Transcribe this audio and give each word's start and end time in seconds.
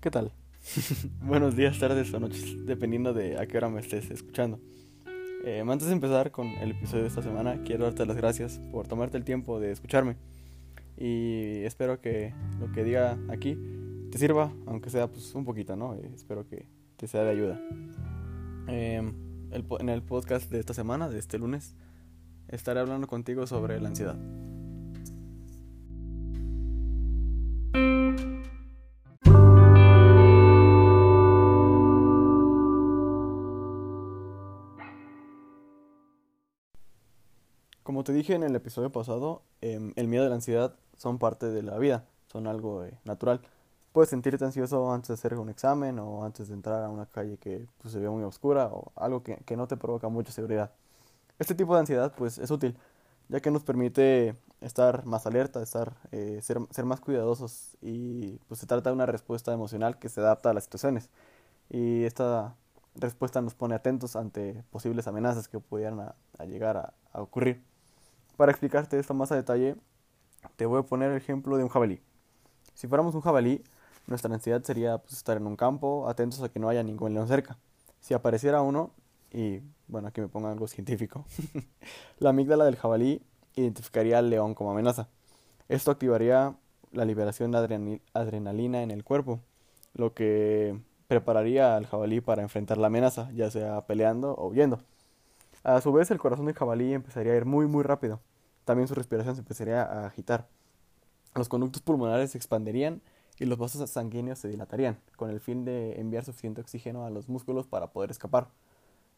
¿qué 0.00 0.10
tal? 0.10 0.32
Buenos 1.22 1.56
días, 1.56 1.78
tardes 1.78 2.12
o 2.14 2.20
noches, 2.20 2.64
dependiendo 2.64 3.12
de 3.12 3.38
a 3.38 3.46
qué 3.46 3.58
hora 3.58 3.68
me 3.68 3.80
estés 3.80 4.10
escuchando. 4.10 4.58
Eh, 5.44 5.62
antes 5.66 5.88
de 5.88 5.92
empezar 5.92 6.30
con 6.30 6.46
el 6.46 6.70
episodio 6.70 7.02
de 7.02 7.08
esta 7.08 7.22
semana, 7.22 7.62
quiero 7.64 7.84
darte 7.84 8.06
las 8.06 8.16
gracias 8.16 8.60
por 8.72 8.88
tomarte 8.88 9.18
el 9.18 9.24
tiempo 9.24 9.60
de 9.60 9.72
escucharme. 9.72 10.16
Y 10.96 11.62
espero 11.64 12.00
que 12.00 12.32
lo 12.58 12.72
que 12.72 12.82
diga 12.82 13.18
aquí 13.28 13.58
te 14.10 14.18
sirva, 14.18 14.52
aunque 14.66 14.88
sea 14.88 15.06
pues 15.06 15.34
un 15.34 15.44
poquito, 15.44 15.76
¿no? 15.76 15.94
Eh, 15.94 16.10
espero 16.14 16.46
que 16.48 16.66
te 16.96 17.06
sea 17.06 17.22
de 17.22 17.30
ayuda. 17.30 17.60
Em, 18.68 19.12
en 19.52 19.88
el 19.88 20.02
podcast 20.02 20.50
de 20.50 20.60
esta 20.60 20.72
semana, 20.72 21.10
de 21.10 21.18
este 21.18 21.38
lunes, 21.38 21.74
estaré 22.48 22.80
hablando 22.80 23.06
contigo 23.06 23.46
sobre 23.46 23.80
la 23.80 23.88
ansiedad. 23.88 24.16
Como 38.00 38.06
te 38.06 38.14
dije 38.14 38.32
en 38.34 38.42
el 38.44 38.56
episodio 38.56 38.90
pasado, 38.90 39.42
em, 39.60 39.92
el 39.94 40.08
miedo 40.08 40.24
y 40.24 40.30
la 40.30 40.34
ansiedad 40.34 40.74
son 40.96 41.18
parte 41.18 41.50
de 41.50 41.62
la 41.62 41.76
vida, 41.76 42.06
son 42.32 42.46
algo 42.46 42.82
eh, 42.82 42.98
natural. 43.04 43.42
Puedes 43.92 44.08
sentirte 44.08 44.42
ansioso 44.42 44.90
antes 44.90 45.08
de 45.08 45.14
hacer 45.14 45.34
un 45.34 45.50
examen 45.50 45.98
o 45.98 46.24
antes 46.24 46.48
de 46.48 46.54
entrar 46.54 46.82
a 46.82 46.88
una 46.88 47.04
calle 47.04 47.36
que 47.36 47.66
pues, 47.76 47.92
se 47.92 48.00
ve 48.00 48.08
muy 48.08 48.24
oscura 48.24 48.68
o 48.72 48.90
algo 48.96 49.22
que, 49.22 49.36
que, 49.44 49.54
no 49.54 49.68
te 49.68 49.76
provoca 49.76 50.08
mucha 50.08 50.32
seguridad. 50.32 50.72
Este 51.38 51.54
tipo 51.54 51.74
de 51.74 51.80
ansiedad 51.80 52.14
pues 52.16 52.38
es 52.38 52.50
útil, 52.50 52.74
ya 53.28 53.40
que 53.40 53.50
nos 53.50 53.64
permite 53.64 54.34
estar 54.62 55.04
más 55.04 55.26
alerta, 55.26 55.62
estar, 55.62 55.94
eh, 56.10 56.40
ser, 56.40 56.56
ser, 56.70 56.86
más 56.86 57.02
cuidadosos 57.02 57.76
y 57.82 58.38
pues 58.48 58.60
se 58.60 58.66
trata 58.66 58.88
de 58.88 58.94
una 58.94 59.04
respuesta 59.04 59.52
emocional 59.52 59.98
que 59.98 60.08
se 60.08 60.20
adapta 60.20 60.48
a 60.48 60.54
las 60.54 60.64
situaciones. 60.64 61.10
Y 61.68 62.04
esta 62.04 62.56
respuesta 62.94 63.42
nos 63.42 63.54
pone 63.54 63.74
atentos 63.74 64.16
ante 64.16 64.64
posibles 64.70 65.06
amenazas 65.06 65.48
que 65.48 65.60
pudieran 65.60 66.00
a, 66.00 66.44
llegar 66.46 66.78
a, 66.78 66.94
a 67.12 67.20
ocurrir. 67.20 67.69
Para 68.40 68.52
explicarte 68.52 68.98
esto 68.98 69.12
más 69.12 69.30
a 69.32 69.36
detalle, 69.36 69.76
te 70.56 70.64
voy 70.64 70.80
a 70.80 70.82
poner 70.82 71.10
el 71.10 71.18
ejemplo 71.18 71.58
de 71.58 71.62
un 71.62 71.68
jabalí. 71.68 72.00
Si 72.72 72.88
fuéramos 72.88 73.14
un 73.14 73.20
jabalí, 73.20 73.62
nuestra 74.06 74.32
ansiedad 74.32 74.62
sería 74.62 74.96
pues, 74.96 75.12
estar 75.12 75.36
en 75.36 75.46
un 75.46 75.56
campo, 75.56 76.08
atentos 76.08 76.42
a 76.42 76.48
que 76.48 76.58
no 76.58 76.70
haya 76.70 76.82
ningún 76.82 77.12
león 77.12 77.28
cerca. 77.28 77.58
Si 78.00 78.14
apareciera 78.14 78.62
uno, 78.62 78.92
y 79.30 79.60
bueno, 79.88 80.08
aquí 80.08 80.22
me 80.22 80.28
pongo 80.28 80.48
algo 80.48 80.68
científico, 80.68 81.26
la 82.18 82.30
amígdala 82.30 82.64
del 82.64 82.76
jabalí 82.76 83.20
identificaría 83.56 84.16
al 84.16 84.30
león 84.30 84.54
como 84.54 84.70
amenaza. 84.70 85.08
Esto 85.68 85.90
activaría 85.90 86.56
la 86.92 87.04
liberación 87.04 87.50
de 87.50 88.00
adrenalina 88.14 88.82
en 88.82 88.90
el 88.90 89.04
cuerpo, 89.04 89.42
lo 89.92 90.14
que 90.14 90.80
prepararía 91.08 91.76
al 91.76 91.84
jabalí 91.84 92.22
para 92.22 92.40
enfrentar 92.40 92.78
la 92.78 92.86
amenaza, 92.86 93.30
ya 93.32 93.50
sea 93.50 93.86
peleando 93.86 94.32
o 94.32 94.48
huyendo. 94.48 94.80
A 95.62 95.82
su 95.82 95.92
vez, 95.92 96.10
el 96.10 96.18
corazón 96.18 96.46
del 96.46 96.54
jabalí 96.54 96.94
empezaría 96.94 97.34
a 97.34 97.36
ir 97.36 97.44
muy 97.44 97.66
muy 97.66 97.82
rápido 97.82 98.22
también 98.70 98.86
su 98.86 98.94
respiración 98.94 99.34
se 99.34 99.40
empezaría 99.40 99.82
a 99.82 100.06
agitar. 100.06 100.46
Los 101.34 101.48
conductos 101.48 101.82
pulmonares 101.82 102.30
se 102.30 102.38
expanderían 102.38 103.02
y 103.40 103.46
los 103.46 103.58
vasos 103.58 103.90
sanguíneos 103.90 104.38
se 104.38 104.46
dilatarían, 104.46 105.00
con 105.16 105.28
el 105.28 105.40
fin 105.40 105.64
de 105.64 106.00
enviar 106.00 106.24
suficiente 106.24 106.60
oxígeno 106.60 107.04
a 107.04 107.10
los 107.10 107.28
músculos 107.28 107.66
para 107.66 107.88
poder 107.88 108.12
escapar. 108.12 108.46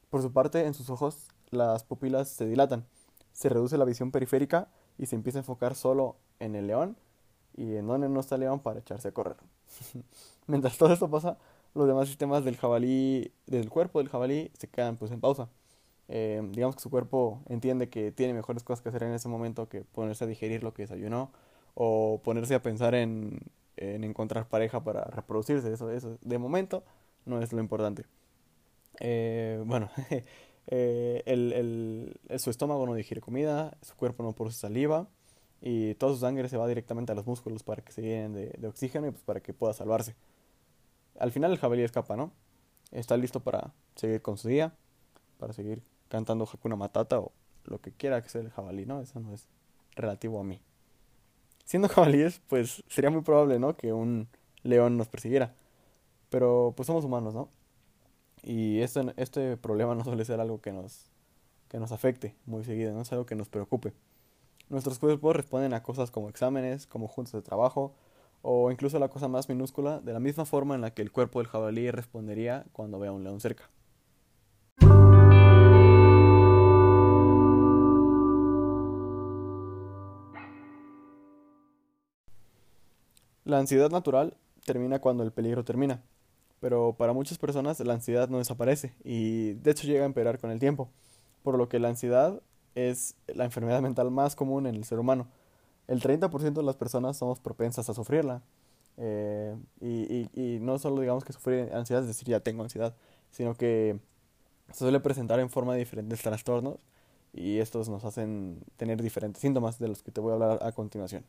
Por 0.08 0.22
su 0.22 0.32
parte, 0.32 0.64
en 0.64 0.72
sus 0.72 0.88
ojos, 0.88 1.28
las 1.50 1.84
pupilas 1.84 2.28
se 2.28 2.46
dilatan, 2.46 2.86
se 3.34 3.50
reduce 3.50 3.76
la 3.76 3.84
visión 3.84 4.10
periférica 4.10 4.68
y 4.96 5.04
se 5.04 5.16
empieza 5.16 5.38
a 5.38 5.42
enfocar 5.42 5.74
solo 5.74 6.16
en 6.38 6.56
el 6.56 6.66
león 6.66 6.96
y 7.54 7.76
en 7.76 7.86
donde 7.86 8.08
no 8.08 8.20
está 8.20 8.36
el 8.36 8.40
león 8.40 8.60
para 8.60 8.80
echarse 8.80 9.08
a 9.08 9.12
correr. 9.12 9.36
Mientras 10.46 10.78
todo 10.78 10.94
esto 10.94 11.10
pasa, 11.10 11.36
los 11.74 11.86
demás 11.86 12.08
sistemas 12.08 12.42
del 12.42 12.56
jabalí, 12.56 13.30
del 13.46 13.68
cuerpo 13.68 13.98
del 13.98 14.08
jabalí, 14.08 14.50
se 14.56 14.66
quedan 14.66 14.96
pues 14.96 15.10
en 15.10 15.20
pausa. 15.20 15.50
Eh, 16.08 16.42
digamos 16.50 16.76
que 16.76 16.82
su 16.82 16.90
cuerpo 16.90 17.40
entiende 17.48 17.88
que 17.88 18.12
tiene 18.12 18.34
mejores 18.34 18.62
cosas 18.64 18.82
que 18.82 18.88
hacer 18.90 19.04
en 19.04 19.12
ese 19.12 19.28
momento 19.28 19.68
que 19.68 19.82
ponerse 19.82 20.24
a 20.24 20.26
digerir 20.26 20.62
lo 20.62 20.74
que 20.74 20.82
desayunó 20.82 21.30
o 21.74 22.20
ponerse 22.22 22.54
a 22.54 22.62
pensar 22.62 22.94
en, 22.94 23.40
en 23.76 24.04
encontrar 24.04 24.48
pareja 24.48 24.82
para 24.84 25.04
reproducirse. 25.04 25.72
Eso, 25.72 25.90
eso 25.90 26.18
de 26.20 26.38
momento 26.38 26.84
no 27.24 27.40
es 27.40 27.52
lo 27.52 27.60
importante. 27.60 28.04
Eh, 29.00 29.62
bueno, 29.64 29.90
eh, 30.66 31.22
el, 31.26 32.20
su 32.38 32.50
estómago 32.50 32.86
no 32.86 32.94
digiere 32.94 33.20
comida, 33.20 33.76
su 33.82 33.96
cuerpo 33.96 34.22
no 34.22 34.32
produce 34.32 34.58
saliva 34.58 35.08
y 35.60 35.94
toda 35.94 36.12
su 36.12 36.20
sangre 36.20 36.48
se 36.48 36.56
va 36.56 36.66
directamente 36.66 37.12
a 37.12 37.14
los 37.14 37.26
músculos 37.26 37.62
para 37.62 37.82
que 37.82 37.92
se 37.92 38.02
llenen 38.02 38.34
de, 38.34 38.54
de 38.58 38.68
oxígeno 38.68 39.06
y 39.06 39.10
pues 39.12 39.22
para 39.22 39.40
que 39.40 39.54
pueda 39.54 39.72
salvarse. 39.72 40.14
Al 41.18 41.30
final 41.30 41.52
el 41.52 41.58
jabalí 41.58 41.82
escapa, 41.82 42.16
¿no? 42.16 42.32
Está 42.90 43.16
listo 43.16 43.40
para 43.40 43.72
seguir 43.94 44.20
con 44.22 44.36
su 44.36 44.48
día, 44.48 44.74
para 45.38 45.52
seguir 45.52 45.82
cantando 46.12 46.44
Hakuna 46.44 46.76
Matata 46.76 47.18
o 47.20 47.32
lo 47.64 47.80
que 47.80 47.90
quiera 47.90 48.22
que 48.22 48.28
sea 48.28 48.42
el 48.42 48.50
jabalí, 48.50 48.84
¿no? 48.84 49.00
Eso 49.00 49.18
no 49.18 49.32
es 49.32 49.48
relativo 49.96 50.38
a 50.38 50.44
mí. 50.44 50.60
Siendo 51.64 51.88
jabalíes, 51.94 52.42
pues 52.48 52.84
sería 52.86 53.08
muy 53.08 53.22
probable, 53.22 53.58
¿no? 53.58 53.78
Que 53.78 53.94
un 53.94 54.28
león 54.62 54.98
nos 54.98 55.08
persiguiera. 55.08 55.54
Pero 56.28 56.74
pues 56.76 56.86
somos 56.86 57.06
humanos, 57.06 57.32
¿no? 57.32 57.48
Y 58.42 58.80
este, 58.80 59.00
este 59.16 59.56
problema 59.56 59.94
no 59.94 60.04
suele 60.04 60.26
ser 60.26 60.38
algo 60.38 60.60
que 60.60 60.70
nos, 60.70 61.10
que 61.68 61.78
nos 61.78 61.92
afecte 61.92 62.36
muy 62.44 62.62
seguido, 62.62 62.92
no 62.92 63.00
es 63.00 63.12
algo 63.12 63.24
que 63.24 63.34
nos 63.34 63.48
preocupe. 63.48 63.94
Nuestros 64.68 64.98
cuerpos 64.98 65.34
responden 65.34 65.72
a 65.72 65.82
cosas 65.82 66.10
como 66.10 66.28
exámenes, 66.28 66.86
como 66.86 67.08
juntas 67.08 67.32
de 67.32 67.40
trabajo, 67.40 67.94
o 68.42 68.70
incluso 68.70 68.98
la 68.98 69.08
cosa 69.08 69.28
más 69.28 69.48
minúscula, 69.48 70.00
de 70.00 70.12
la 70.12 70.20
misma 70.20 70.44
forma 70.44 70.74
en 70.74 70.82
la 70.82 70.92
que 70.92 71.00
el 71.00 71.10
cuerpo 71.10 71.38
del 71.38 71.48
jabalí 71.48 71.90
respondería 71.90 72.66
cuando 72.72 72.98
vea 72.98 73.10
a 73.10 73.14
un 73.14 73.24
león 73.24 73.40
cerca. 73.40 73.70
La 83.52 83.58
ansiedad 83.58 83.90
natural 83.90 84.34
termina 84.64 84.98
cuando 84.98 85.24
el 85.24 85.30
peligro 85.30 85.62
termina, 85.62 86.00
pero 86.58 86.94
para 86.96 87.12
muchas 87.12 87.36
personas 87.36 87.78
la 87.80 87.92
ansiedad 87.92 88.30
no 88.30 88.38
desaparece 88.38 88.94
y 89.04 89.52
de 89.52 89.72
hecho 89.72 89.86
llega 89.86 90.04
a 90.04 90.06
empeorar 90.06 90.38
con 90.38 90.50
el 90.50 90.58
tiempo, 90.58 90.88
por 91.42 91.58
lo 91.58 91.68
que 91.68 91.78
la 91.78 91.88
ansiedad 91.88 92.40
es 92.74 93.14
la 93.26 93.44
enfermedad 93.44 93.82
mental 93.82 94.10
más 94.10 94.36
común 94.36 94.66
en 94.66 94.74
el 94.74 94.84
ser 94.84 94.98
humano. 94.98 95.28
El 95.86 96.00
30% 96.00 96.54
de 96.54 96.62
las 96.62 96.76
personas 96.76 97.18
somos 97.18 97.40
propensas 97.40 97.90
a 97.90 97.92
sufrirla. 97.92 98.40
Eh, 98.96 99.54
y, 99.82 100.30
y, 100.32 100.58
no 100.60 100.78
solo 100.78 101.02
digamos 101.02 101.22
que 101.22 101.34
sufrir 101.34 101.74
ansiedad 101.74 102.00
es 102.00 102.08
decir 102.08 102.28
ya 102.28 102.40
tengo 102.40 102.62
ansiedad, 102.62 102.96
sino 103.32 103.54
que 103.54 104.00
se 104.70 104.78
suele 104.78 105.00
presentar 105.00 105.40
en 105.40 105.50
forma 105.50 105.74
de 105.74 105.80
diferentes 105.80 106.22
trastornos 106.22 106.78
y 107.34 107.58
estos 107.58 107.90
nos 107.90 108.02
hacen 108.06 108.64
tener 108.78 109.02
diferentes 109.02 109.42
síntomas 109.42 109.78
de 109.78 109.88
los 109.88 110.02
que 110.02 110.10
te 110.10 110.22
voy 110.22 110.30
a 110.30 110.34
hablar 110.36 110.58
a 110.62 110.72
continuación. 110.72 111.26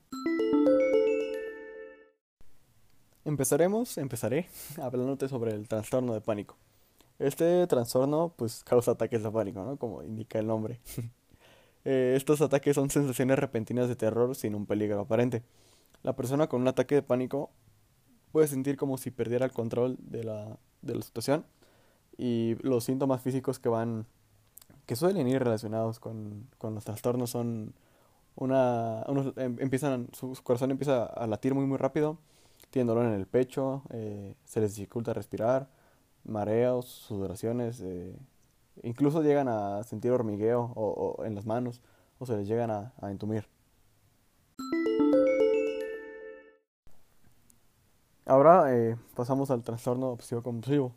Empezaremos, 3.25 3.97
empezaré 3.97 4.47
hablándote 4.81 5.29
sobre 5.29 5.53
el 5.53 5.67
trastorno 5.67 6.13
de 6.13 6.21
pánico. 6.21 6.57
Este 7.19 7.65
trastorno 7.67 8.33
pues 8.35 8.63
causa 8.63 8.91
ataques 8.91 9.23
de 9.23 9.31
pánico, 9.31 9.63
¿no? 9.63 9.77
Como 9.77 10.03
indica 10.03 10.39
el 10.39 10.47
nombre. 10.47 10.79
Eh, 11.85 12.13
estos 12.15 12.39
ataques 12.39 12.75
son 12.75 12.89
sensaciones 12.89 13.37
repentinas 13.37 13.89
de 13.89 13.97
terror 13.97 14.35
sin 14.35 14.55
un 14.55 14.65
peligro 14.65 15.01
aparente. 15.01 15.43
La 16.01 16.15
persona 16.15 16.47
con 16.47 16.61
un 16.61 16.69
ataque 16.69 16.95
de 16.95 17.01
pánico 17.01 17.51
puede 18.31 18.47
sentir 18.47 18.77
como 18.77 18.97
si 18.97 19.11
perdiera 19.11 19.45
el 19.45 19.51
control 19.51 19.97
de 19.99 20.23
la, 20.23 20.57
de 20.81 20.95
la 20.95 21.01
situación 21.01 21.45
y 22.17 22.55
los 22.61 22.85
síntomas 22.85 23.21
físicos 23.21 23.59
que 23.59 23.67
van 23.67 24.05
que 24.85 24.95
suelen 24.95 25.27
ir 25.27 25.43
relacionados 25.43 25.99
con, 25.99 26.47
con 26.57 26.73
los 26.73 26.85
trastornos 26.85 27.29
son 27.31 27.73
una 28.35 29.03
unos, 29.09 29.35
em, 29.35 29.57
empiezan 29.59 30.07
su 30.13 30.33
corazón 30.41 30.71
empieza 30.71 31.03
a 31.03 31.27
latir 31.27 31.53
muy 31.53 31.65
muy 31.65 31.77
rápido 31.77 32.17
tienen 32.73 32.87
dolor 32.87 33.05
en 33.05 33.13
el 33.13 33.27
pecho, 33.27 33.83
eh, 33.91 34.33
se 34.45 34.59
les 34.59 34.75
dificulta 34.75 35.13
respirar, 35.13 35.69
mareos, 36.23 36.87
sudoraciones, 36.87 37.79
eh, 37.81 38.17
incluso 38.81 39.21
llegan 39.21 39.47
a 39.47 39.83
sentir 39.83 40.11
hormigueo 40.11 40.73
o, 40.75 41.23
en 41.23 41.35
las 41.35 41.45
manos 41.45 41.83
o 42.17 42.25
se 42.25 42.35
les 42.35 42.47
llegan 42.47 42.71
a, 42.71 42.91
entumir. 43.03 43.47
Ahora 48.25 48.75
eh, 48.75 48.97
pasamos 49.15 49.51
al 49.51 49.61
trastorno 49.61 50.07
obsesivo 50.09 50.41
compulsivo. 50.41 50.95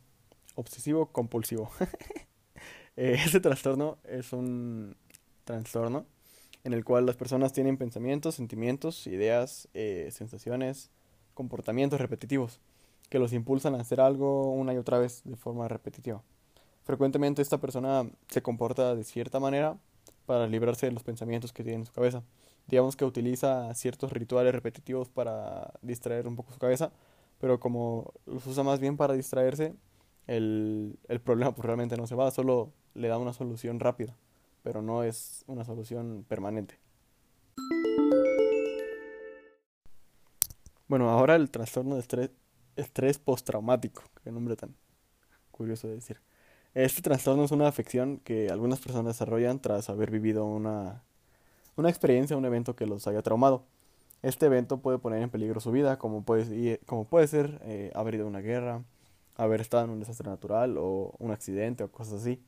Obsesivo 0.55 1.07
compulsivo. 1.13 1.69
este 2.97 3.41
trastorno 3.41 3.99
es 4.05 4.33
un 4.33 4.97
trastorno 5.45 6.07
en 6.65 6.73
el 6.73 6.87
cual 6.87 7.05
las 7.05 7.17
personas 7.17 7.53
tienen 7.53 7.77
pensamientos, 7.77 8.37
sentimientos, 8.37 9.07
ideas, 9.07 9.69
sensaciones, 9.75 10.91
comportamientos 11.37 12.01
repetitivos 12.01 12.59
que 13.09 13.21
los 13.21 13.33
impulsan 13.33 13.75
a 13.75 13.81
hacer 13.81 14.01
algo 14.01 14.51
una 14.51 14.75
y 14.75 14.79
otra 14.79 14.99
vez 14.99 15.23
de 15.25 15.37
forma 15.37 15.69
repetitiva. 15.69 16.23
Frecuentemente 16.83 17.43
esta 17.43 17.59
persona 17.59 18.09
se 18.29 18.43
comporta 18.43 18.97
de 18.97 19.05
cierta 19.05 19.39
manera 19.39 19.77
para 20.25 20.49
librarse 20.49 20.87
de 20.87 20.93
los 20.93 21.05
pensamientos 21.05 21.53
que 21.53 21.63
tiene 21.63 21.81
en 21.81 21.87
su 21.87 21.93
cabeza. 21.93 22.25
Digamos 22.67 22.97
que 22.97 23.05
utiliza 23.05 23.73
ciertos 23.75 24.13
rituales 24.13 24.53
repetitivos 24.53 25.09
para 25.09 25.75
distraer 25.83 26.27
un 26.27 26.35
poco 26.35 26.53
su 26.53 26.59
cabeza, 26.59 26.91
pero 27.39 27.61
como 27.61 28.13
los 28.25 28.47
usa 28.47 28.65
más 28.65 28.81
bien 28.81 28.97
para 28.97 29.15
distraerse, 29.15 29.75
el, 30.27 30.99
el 31.09 31.21
problema 31.21 31.55
pues 31.55 31.67
realmente 31.67 31.97
no 31.97 32.07
se 32.07 32.17
va, 32.17 32.31
solo 32.33 32.73
le 32.95 33.09
da 33.09 33.19
una 33.19 33.33
solución 33.33 33.79
rápida, 33.79 34.17
pero 34.63 34.83
no 34.83 35.05
es 35.05 35.45
una 35.47 35.65
solución 35.65 36.25
permanente. 36.29 36.86
Bueno, 40.89 41.11
ahora 41.11 41.35
el 41.35 41.51
trastorno 41.51 41.97
de 41.97 42.01
estrés, 42.01 42.31
estrés 42.77 43.19
postraumático, 43.19 44.03
qué 44.23 44.31
nombre 44.31 44.55
tan 44.55 44.77
curioso 45.51 45.89
de 45.89 45.95
decir. 45.97 46.21
Este 46.75 47.03
trastorno 47.03 47.45
es 47.45 47.51
una 47.51 47.67
afección 47.67 48.19
que 48.19 48.51
algunas 48.51 48.79
personas 48.81 49.07
desarrollan 49.15 49.61
tras 49.61 49.91
haber 49.91 50.13
vivido 50.13 50.45
una, 50.45 51.03
una 51.77 51.89
experiencia, 51.89 52.37
un 52.37 52.45
evento 52.45 52.77
que 52.77 52.87
los 52.87 53.09
haya 53.09 53.23
traumado. 53.23 53.65
Este 54.23 54.47
evento 54.47 54.79
puede 54.79 54.99
poner 54.99 55.23
en 55.23 55.31
peligro 55.31 55.59
su 55.61 55.73
vida, 55.73 55.99
como 55.99 56.25
puede, 56.25 56.79
como 56.87 57.05
puede 57.05 57.27
ser 57.27 57.61
eh, 57.65 57.91
haber 57.95 58.15
ido 58.17 58.27
a 58.27 58.29
una 58.29 58.41
guerra, 58.41 58.85
haber 59.37 59.61
estado 59.61 59.85
en 59.85 59.91
un 59.91 60.01
desastre 60.01 60.31
natural 60.31 60.77
o 60.79 61.15
un 61.19 61.33
accidente 61.33 61.83
o 61.85 61.91
cosas 61.91 62.23
así. 62.23 62.41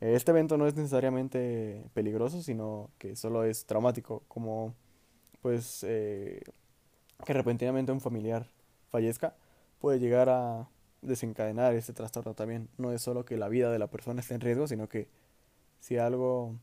Este 0.00 0.32
evento 0.32 0.58
no 0.58 0.66
es 0.66 0.74
necesariamente 0.76 1.84
peligroso, 1.94 2.42
sino 2.42 2.90
que 2.98 3.16
solo 3.16 3.44
es 3.44 3.66
traumático, 3.66 4.22
como 4.28 4.74
pues 5.42 5.84
eh, 5.88 6.42
que 7.24 7.32
repentinamente 7.32 7.92
un 7.92 8.00
familiar 8.00 8.46
fallezca 8.88 9.34
puede 9.80 9.98
llegar 9.98 10.28
a 10.28 10.68
desencadenar 11.02 11.74
este 11.74 11.92
trastorno 11.92 12.34
también. 12.34 12.68
No 12.78 12.92
es 12.92 13.02
solo 13.02 13.24
que 13.24 13.36
la 13.36 13.48
vida 13.48 13.70
de 13.70 13.78
la 13.78 13.88
persona 13.88 14.20
esté 14.20 14.34
en 14.34 14.40
riesgo, 14.40 14.66
sino 14.66 14.88
que 14.88 15.08
si 15.80 15.96
algo 15.96 16.54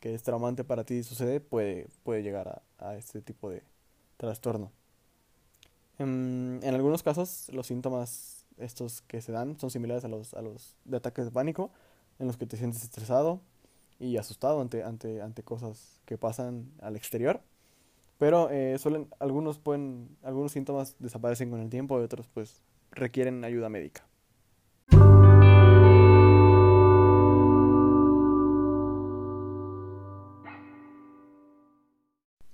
que 0.00 0.14
es 0.14 0.22
traumante 0.22 0.64
para 0.64 0.84
ti 0.84 1.02
sucede, 1.02 1.40
puede, 1.40 1.88
puede 2.02 2.22
llegar 2.22 2.48
a, 2.48 2.86
a 2.86 2.96
este 2.96 3.20
tipo 3.22 3.50
de 3.50 3.62
trastorno. 4.16 4.70
En, 5.98 6.60
en, 6.62 6.74
algunos 6.74 7.02
casos, 7.02 7.48
los 7.52 7.66
síntomas 7.66 8.44
estos 8.58 9.02
que 9.02 9.20
se 9.20 9.32
dan 9.32 9.58
son 9.58 9.70
similares 9.70 10.04
a 10.04 10.08
los, 10.08 10.34
a 10.34 10.42
los 10.42 10.76
de 10.84 10.96
ataques 10.96 11.24
de 11.24 11.30
pánico, 11.30 11.70
en 12.18 12.26
los 12.26 12.36
que 12.36 12.46
te 12.46 12.56
sientes 12.56 12.82
estresado 12.82 13.40
y 13.98 14.16
asustado 14.16 14.60
ante, 14.60 14.82
ante, 14.82 15.22
ante 15.22 15.42
cosas 15.42 16.00
que 16.04 16.18
pasan 16.18 16.72
al 16.80 16.96
exterior. 16.96 17.40
Pero 18.24 18.48
eh, 18.48 18.78
suelen, 18.78 19.06
algunos 19.20 19.58
pueden, 19.58 20.16
algunos 20.22 20.52
síntomas 20.52 20.96
desaparecen 20.98 21.50
con 21.50 21.60
el 21.60 21.68
tiempo 21.68 22.00
y 22.00 22.04
otros 22.04 22.26
pues 22.26 22.62
requieren 22.90 23.44
ayuda 23.44 23.68
médica. 23.68 24.08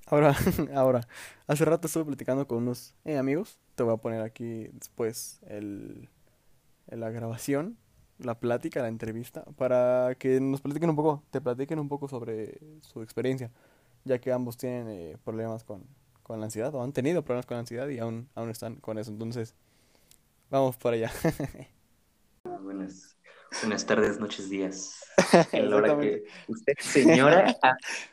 Ahora, 0.07 0.35
ahora, 0.75 1.07
hace 1.47 1.65
rato 1.65 1.87
estuve 1.87 2.05
platicando 2.05 2.49
con 2.49 2.59
unos 2.59 2.97
eh, 3.05 3.17
amigos. 3.17 3.61
Te 3.77 3.85
voy 3.85 3.95
a 3.95 3.99
poner 3.99 4.23
aquí 4.23 4.67
después 4.73 5.39
el, 5.47 6.09
la 6.89 7.11
grabación, 7.11 7.79
la 8.19 8.41
plática, 8.41 8.83
la 8.83 8.89
entrevista, 8.89 9.45
para 9.57 10.17
que 10.19 10.41
nos 10.41 10.63
platiquen 10.63 10.91
un 10.91 10.97
poco, 10.97 11.23
te 11.31 11.41
platiquen 11.41 11.79
un 11.79 11.89
poco 11.89 12.09
sobre 12.09 12.59
su 12.81 13.03
experiencia 13.03 13.53
ya 14.05 14.19
que 14.19 14.33
ambos 14.33 14.57
tienen 14.57 14.89
eh, 14.89 15.17
problemas 15.25 15.65
con, 15.65 15.85
con, 16.23 16.41
la 16.41 16.47
ansiedad 16.47 16.75
o 16.75 16.83
han 16.83 16.93
tenido 16.93 17.23
problemas 17.23 17.47
con 17.47 17.57
la 17.57 17.61
ansiedad 17.61 17.89
y 17.89 17.99
aún, 17.99 18.29
aún 18.35 18.51
están 18.51 18.77
con 18.77 18.99
eso. 18.99 19.11
Entonces, 19.11 19.55
vamos 20.51 20.77
para 20.77 20.97
allá. 20.97 21.13
buenas, 22.63 23.17
buenas 23.61 23.87
tardes, 23.87 24.19
noches, 24.19 24.49
días. 24.49 24.97
En 25.53 25.71
la 25.71 25.77
hora 25.77 25.99
que 26.01 26.25
usted, 26.49 26.73
señora, 26.81 27.55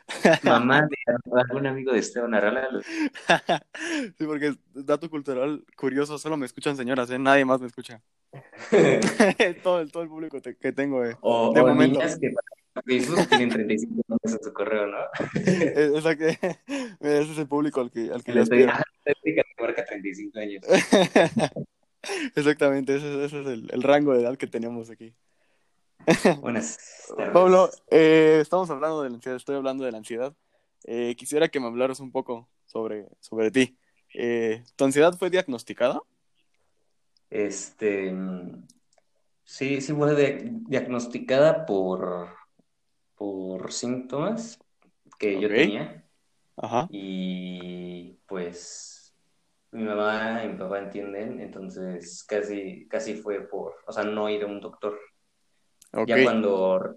mamá 0.44 0.82
de 0.82 1.40
algún 1.40 1.66
amigo 1.66 1.92
de 1.92 1.98
Esteban 1.98 2.34
Arrala. 2.34 2.68
sí, 4.16 4.24
porque 4.24 4.54
dato 4.72 5.10
cultural 5.10 5.64
curioso, 5.76 6.18
solo 6.18 6.36
me 6.36 6.46
escuchan 6.46 6.76
señoras, 6.76 7.10
¿eh? 7.10 7.18
nadie 7.18 7.44
más 7.44 7.60
me 7.60 7.66
escucha. 7.66 8.02
todo, 9.62 9.80
el, 9.80 9.90
todo 9.90 10.02
el 10.02 10.08
público 10.08 10.38
que 10.40 10.72
tengo 10.72 11.04
eh, 11.04 11.16
o, 11.20 11.52
de 11.52 11.62
momento. 11.62 11.98
Niñas 11.98 12.18
que 12.20 12.32
Facebook 12.84 13.28
tienen 13.28 13.48
35 13.50 14.02
nombres 14.08 14.32
en 14.32 14.44
su 14.44 14.52
correo, 14.52 14.86
¿no? 14.86 14.98
Exacto. 15.34 16.24
Ese 17.00 17.32
es 17.32 17.38
el 17.38 17.48
público 17.48 17.80
al 17.80 17.90
que, 17.90 18.10
al 18.12 18.22
que 18.22 18.32
le 18.32 18.40
aspiro. 18.40 18.72
marca 19.60 19.84
35 19.84 20.38
años. 20.38 20.64
Exactamente, 22.34 22.96
ese, 22.96 23.24
ese 23.24 23.40
es 23.40 23.46
el, 23.46 23.68
el, 23.72 23.82
rango 23.82 24.14
de 24.14 24.22
edad 24.22 24.36
que 24.36 24.46
tenemos 24.46 24.88
aquí. 24.88 25.14
Buenas 26.40 26.78
tardes. 27.08 27.32
Pablo, 27.32 27.70
eh, 27.90 28.38
estamos 28.40 28.70
hablando 28.70 29.02
de 29.02 29.10
la 29.10 29.16
ansiedad, 29.16 29.36
estoy 29.36 29.56
hablando 29.56 29.84
de 29.84 29.92
la 29.92 29.98
ansiedad. 29.98 30.34
Eh, 30.84 31.14
quisiera 31.16 31.48
que 31.48 31.60
me 31.60 31.66
hablaras 31.66 32.00
un 32.00 32.12
poco 32.12 32.48
sobre, 32.66 33.08
sobre 33.20 33.50
ti. 33.50 33.76
Eh, 34.14 34.62
¿Tu 34.76 34.84
ansiedad 34.84 35.16
fue 35.18 35.28
diagnosticada? 35.28 36.00
Este, 37.30 38.14
sí, 39.44 39.80
sí 39.80 39.92
fue 39.92 40.14
diagnosticada 40.66 41.66
por 41.66 42.37
por 43.18 43.72
síntomas 43.72 44.58
que 45.18 45.40
yo 45.40 45.48
tenía. 45.48 46.04
Ajá. 46.56 46.88
Y 46.90 48.18
pues 48.26 49.14
mi 49.72 49.82
mamá 49.82 50.42
y 50.44 50.48
mi 50.48 50.58
papá 50.58 50.78
entienden, 50.78 51.40
entonces 51.40 52.24
casi, 52.24 52.86
casi 52.88 53.16
fue 53.16 53.40
por, 53.46 53.74
o 53.86 53.92
sea, 53.92 54.04
no 54.04 54.28
ir 54.30 54.44
a 54.44 54.46
un 54.46 54.60
doctor. 54.60 54.98
Ya 56.06 56.22
cuando 56.22 56.96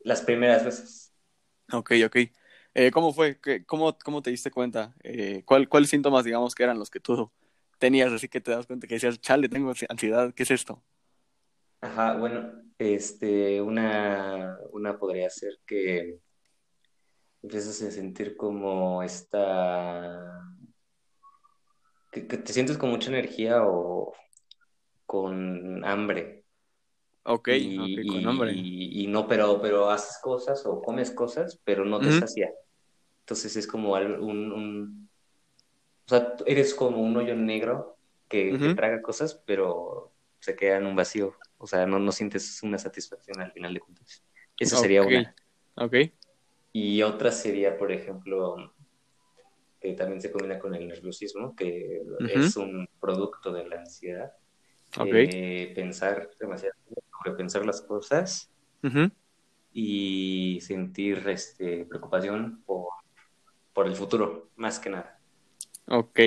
las 0.00 0.22
primeras 0.22 0.64
veces. 0.64 1.14
Ok, 1.72 1.92
ok. 2.06 2.16
Eh, 2.74 2.90
¿Cómo 2.90 3.12
fue? 3.12 3.38
¿Cómo, 3.66 3.96
¿Cómo 3.98 4.22
te 4.22 4.30
diste 4.30 4.50
cuenta? 4.50 4.94
Eh, 5.02 5.42
¿cuál, 5.44 5.68
¿Cuáles 5.68 5.90
síntomas, 5.90 6.24
digamos, 6.24 6.54
que 6.54 6.62
eran 6.62 6.78
los 6.78 6.90
que 6.90 7.00
tú 7.00 7.30
tenías? 7.78 8.12
Así 8.12 8.28
que 8.28 8.40
te 8.40 8.52
das 8.52 8.66
cuenta 8.66 8.86
que 8.86 8.94
decías, 8.94 9.20
chale, 9.20 9.48
tengo 9.48 9.72
ansiedad, 9.88 10.32
¿qué 10.34 10.44
es 10.44 10.50
esto? 10.50 10.82
Ajá, 11.80 12.16
bueno, 12.16 12.52
este, 12.78 13.62
una, 13.62 14.58
una 14.72 14.98
podría 14.98 15.30
ser 15.30 15.58
que 15.64 16.18
empiezas 17.42 17.80
a 17.82 17.90
sentir 17.90 18.36
como 18.36 19.02
esta, 19.02 20.44
que, 22.10 22.22
te 22.22 22.52
sientes 22.52 22.78
con 22.78 22.90
mucha 22.90 23.10
energía 23.10 23.62
o 23.64 24.12
con 25.06 25.84
hambre. 25.84 26.44
Ok, 27.24 27.48
y, 27.52 28.06
con 28.08 28.26
hambre. 28.26 28.52
Y, 28.54 29.06
no, 29.06 29.28
pero, 29.28 29.60
pero 29.60 29.90
haces 29.90 30.18
cosas 30.22 30.64
o 30.66 30.82
comes 30.82 31.10
cosas, 31.10 31.60
pero 31.64 31.84
no 31.84 32.00
te 32.00 32.12
sacia. 32.12 32.50
Entonces 33.20 33.56
es 33.56 33.66
como 33.66 33.92
un, 33.92 34.52
un, 34.52 35.10
o 36.06 36.08
sea, 36.08 36.34
eres 36.46 36.74
como 36.74 37.02
un 37.02 37.16
hoyo 37.16 37.36
negro 37.36 37.98
que, 38.28 38.56
que 38.58 38.74
traga 38.74 39.02
cosas, 39.02 39.42
pero 39.46 40.12
se 40.40 40.56
queda 40.56 40.78
en 40.78 40.86
un 40.86 40.96
vacío. 40.96 41.34
O 41.58 41.66
sea, 41.66 41.86
no, 41.86 41.98
no 41.98 42.12
sientes 42.12 42.62
una 42.62 42.78
satisfacción 42.78 43.40
al 43.40 43.52
final 43.52 43.74
de 43.74 43.80
cuentas. 43.80 44.24
Esa 44.58 44.76
sería 44.76 45.02
una. 45.02 45.34
Ok. 45.76 45.94
Y 46.72 47.02
otra 47.02 47.32
sería, 47.32 47.76
por 47.76 47.92
ejemplo, 47.92 48.72
que 49.80 49.92
también 49.94 50.20
se 50.20 50.30
combina 50.30 50.58
con 50.58 50.74
el 50.74 50.86
nerviosismo, 50.86 51.54
que 51.54 52.02
es 52.20 52.56
un 52.56 52.88
producto 53.00 53.52
de 53.52 53.66
la 53.68 53.80
ansiedad. 53.80 54.32
Okay. 54.96 55.74
pensar 55.74 56.30
demasiado, 56.40 56.74
pensar 57.36 57.66
las 57.66 57.82
cosas 57.82 58.50
y 59.72 60.58
sentir 60.62 61.28
este, 61.28 61.84
preocupación 61.84 62.62
por, 62.64 62.88
por 63.74 63.86
el 63.86 63.94
futuro, 63.94 64.50
más 64.56 64.78
que 64.78 64.90
nada. 64.90 65.20
Ok. 65.86 66.20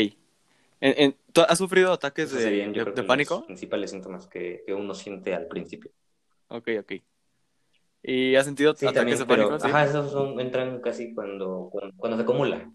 ¿Has 0.82 1.58
sufrido 1.60 1.94
ataques 1.94 2.32
de, 2.32 3.04
pánico? 3.08 3.36
Los 3.36 3.46
principales 3.46 3.92
síntomas 3.92 4.28
que, 4.28 4.64
uno 4.70 4.96
siente 4.96 5.34
al 5.36 5.48
principio. 5.48 5.92
Ok, 6.48 6.70
ok. 6.80 6.94
¿Y 8.04 8.36
has 8.36 8.46
sentido 8.46 8.72
ataques 8.72 9.20
de 9.20 9.26
pánico? 9.26 9.54
Ajá, 9.62 9.86
esos 9.86 10.12
son, 10.12 10.40
entran 10.40 10.82
casi 10.82 11.14
cuando, 11.14 11.70
cuando, 11.98 12.18
se 12.18 12.24
acumula. 12.24 12.72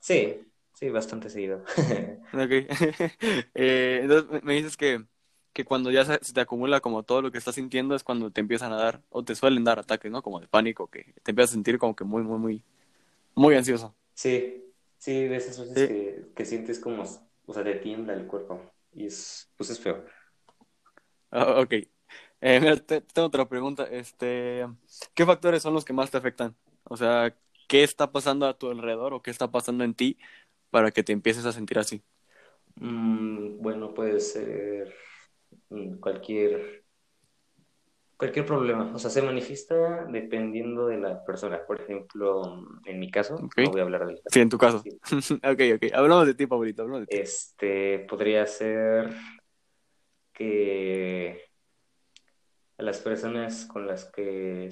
Sí, 0.00 0.40
sí, 0.72 0.88
bastante 0.88 1.28
seguido. 1.28 1.64
ok. 2.32 2.50
Eh, 3.54 4.00
entonces 4.02 4.42
me 4.42 4.54
dices 4.54 4.76
que, 4.76 5.04
que 5.52 5.66
cuando 5.66 5.90
ya 5.90 6.04
se, 6.06 6.18
te 6.18 6.40
acumula 6.40 6.80
como 6.80 7.02
todo 7.02 7.20
lo 7.20 7.30
que 7.30 7.38
estás 7.38 7.56
sintiendo 7.56 7.94
es 7.94 8.02
cuando 8.02 8.30
te 8.30 8.40
empiezan 8.40 8.72
a 8.72 8.76
dar, 8.76 9.02
o 9.10 9.22
te 9.22 9.34
suelen 9.34 9.64
dar 9.64 9.78
ataques, 9.78 10.10
¿no? 10.10 10.22
Como 10.22 10.40
de 10.40 10.48
pánico, 10.48 10.86
que 10.86 11.14
te 11.22 11.32
empiezas 11.32 11.50
a 11.50 11.54
sentir 11.54 11.78
como 11.78 11.94
que 11.94 12.04
muy, 12.04 12.22
muy, 12.22 12.38
muy, 12.38 12.62
muy 13.34 13.54
ansioso. 13.54 13.94
Sí, 14.14 14.64
Sí, 15.04 15.28
de 15.28 15.36
esas 15.36 15.60
veces 15.60 15.86
que, 15.86 16.32
que, 16.34 16.44
sientes 16.46 16.80
como, 16.80 17.02
o 17.44 17.52
sea, 17.52 17.62
te 17.62 17.74
tiembla 17.74 18.14
el 18.14 18.26
cuerpo 18.26 18.72
y 18.90 19.04
es, 19.04 19.52
pues 19.54 19.68
es 19.68 19.78
feo. 19.78 20.02
Ah, 21.30 21.60
ok. 21.60 21.74
Eh, 22.40 22.58
mira, 22.58 22.76
tengo 22.76 23.26
otra 23.26 23.46
pregunta. 23.46 23.84
Este, 23.84 24.66
¿qué 25.12 25.26
factores 25.26 25.60
son 25.60 25.74
los 25.74 25.84
que 25.84 25.92
más 25.92 26.10
te 26.10 26.16
afectan? 26.16 26.56
O 26.84 26.96
sea, 26.96 27.36
¿qué 27.68 27.82
está 27.82 28.12
pasando 28.12 28.46
a 28.46 28.56
tu 28.56 28.70
alrededor 28.70 29.12
o 29.12 29.20
qué 29.20 29.30
está 29.30 29.50
pasando 29.50 29.84
en 29.84 29.92
ti 29.92 30.16
para 30.70 30.90
que 30.90 31.02
te 31.02 31.12
empieces 31.12 31.44
a 31.44 31.52
sentir 31.52 31.78
así? 31.78 32.02
Mm, 32.76 33.60
bueno, 33.60 33.92
puede 33.92 34.20
ser 34.20 34.94
mm, 35.68 35.96
cualquier 35.96 36.83
Cualquier 38.16 38.46
problema, 38.46 38.92
o 38.94 38.98
sea, 38.98 39.10
se 39.10 39.22
manifiesta 39.22 40.04
dependiendo 40.04 40.86
de 40.86 40.98
la 40.98 41.24
persona. 41.24 41.66
Por 41.66 41.80
ejemplo, 41.80 42.64
en 42.84 43.00
mi 43.00 43.10
caso, 43.10 43.36
no 43.56 43.70
voy 43.70 43.80
a 43.80 43.84
hablar 43.84 44.06
de 44.06 44.20
Sí, 44.26 44.40
en 44.40 44.48
tu 44.48 44.56
caso. 44.56 44.84
ok, 45.42 45.60
ok. 45.74 45.92
Hablamos 45.92 46.26
de 46.26 46.34
ti, 46.34 46.46
Pablito, 46.46 46.82
hablamos 46.82 47.02
de 47.02 47.06
ti. 47.08 47.16
Este, 47.16 48.06
podría 48.08 48.46
ser 48.46 49.12
que 50.32 51.42
a 52.78 52.82
las 52.82 53.00
personas 53.00 53.66
con 53.66 53.86
las 53.86 54.04
que 54.12 54.70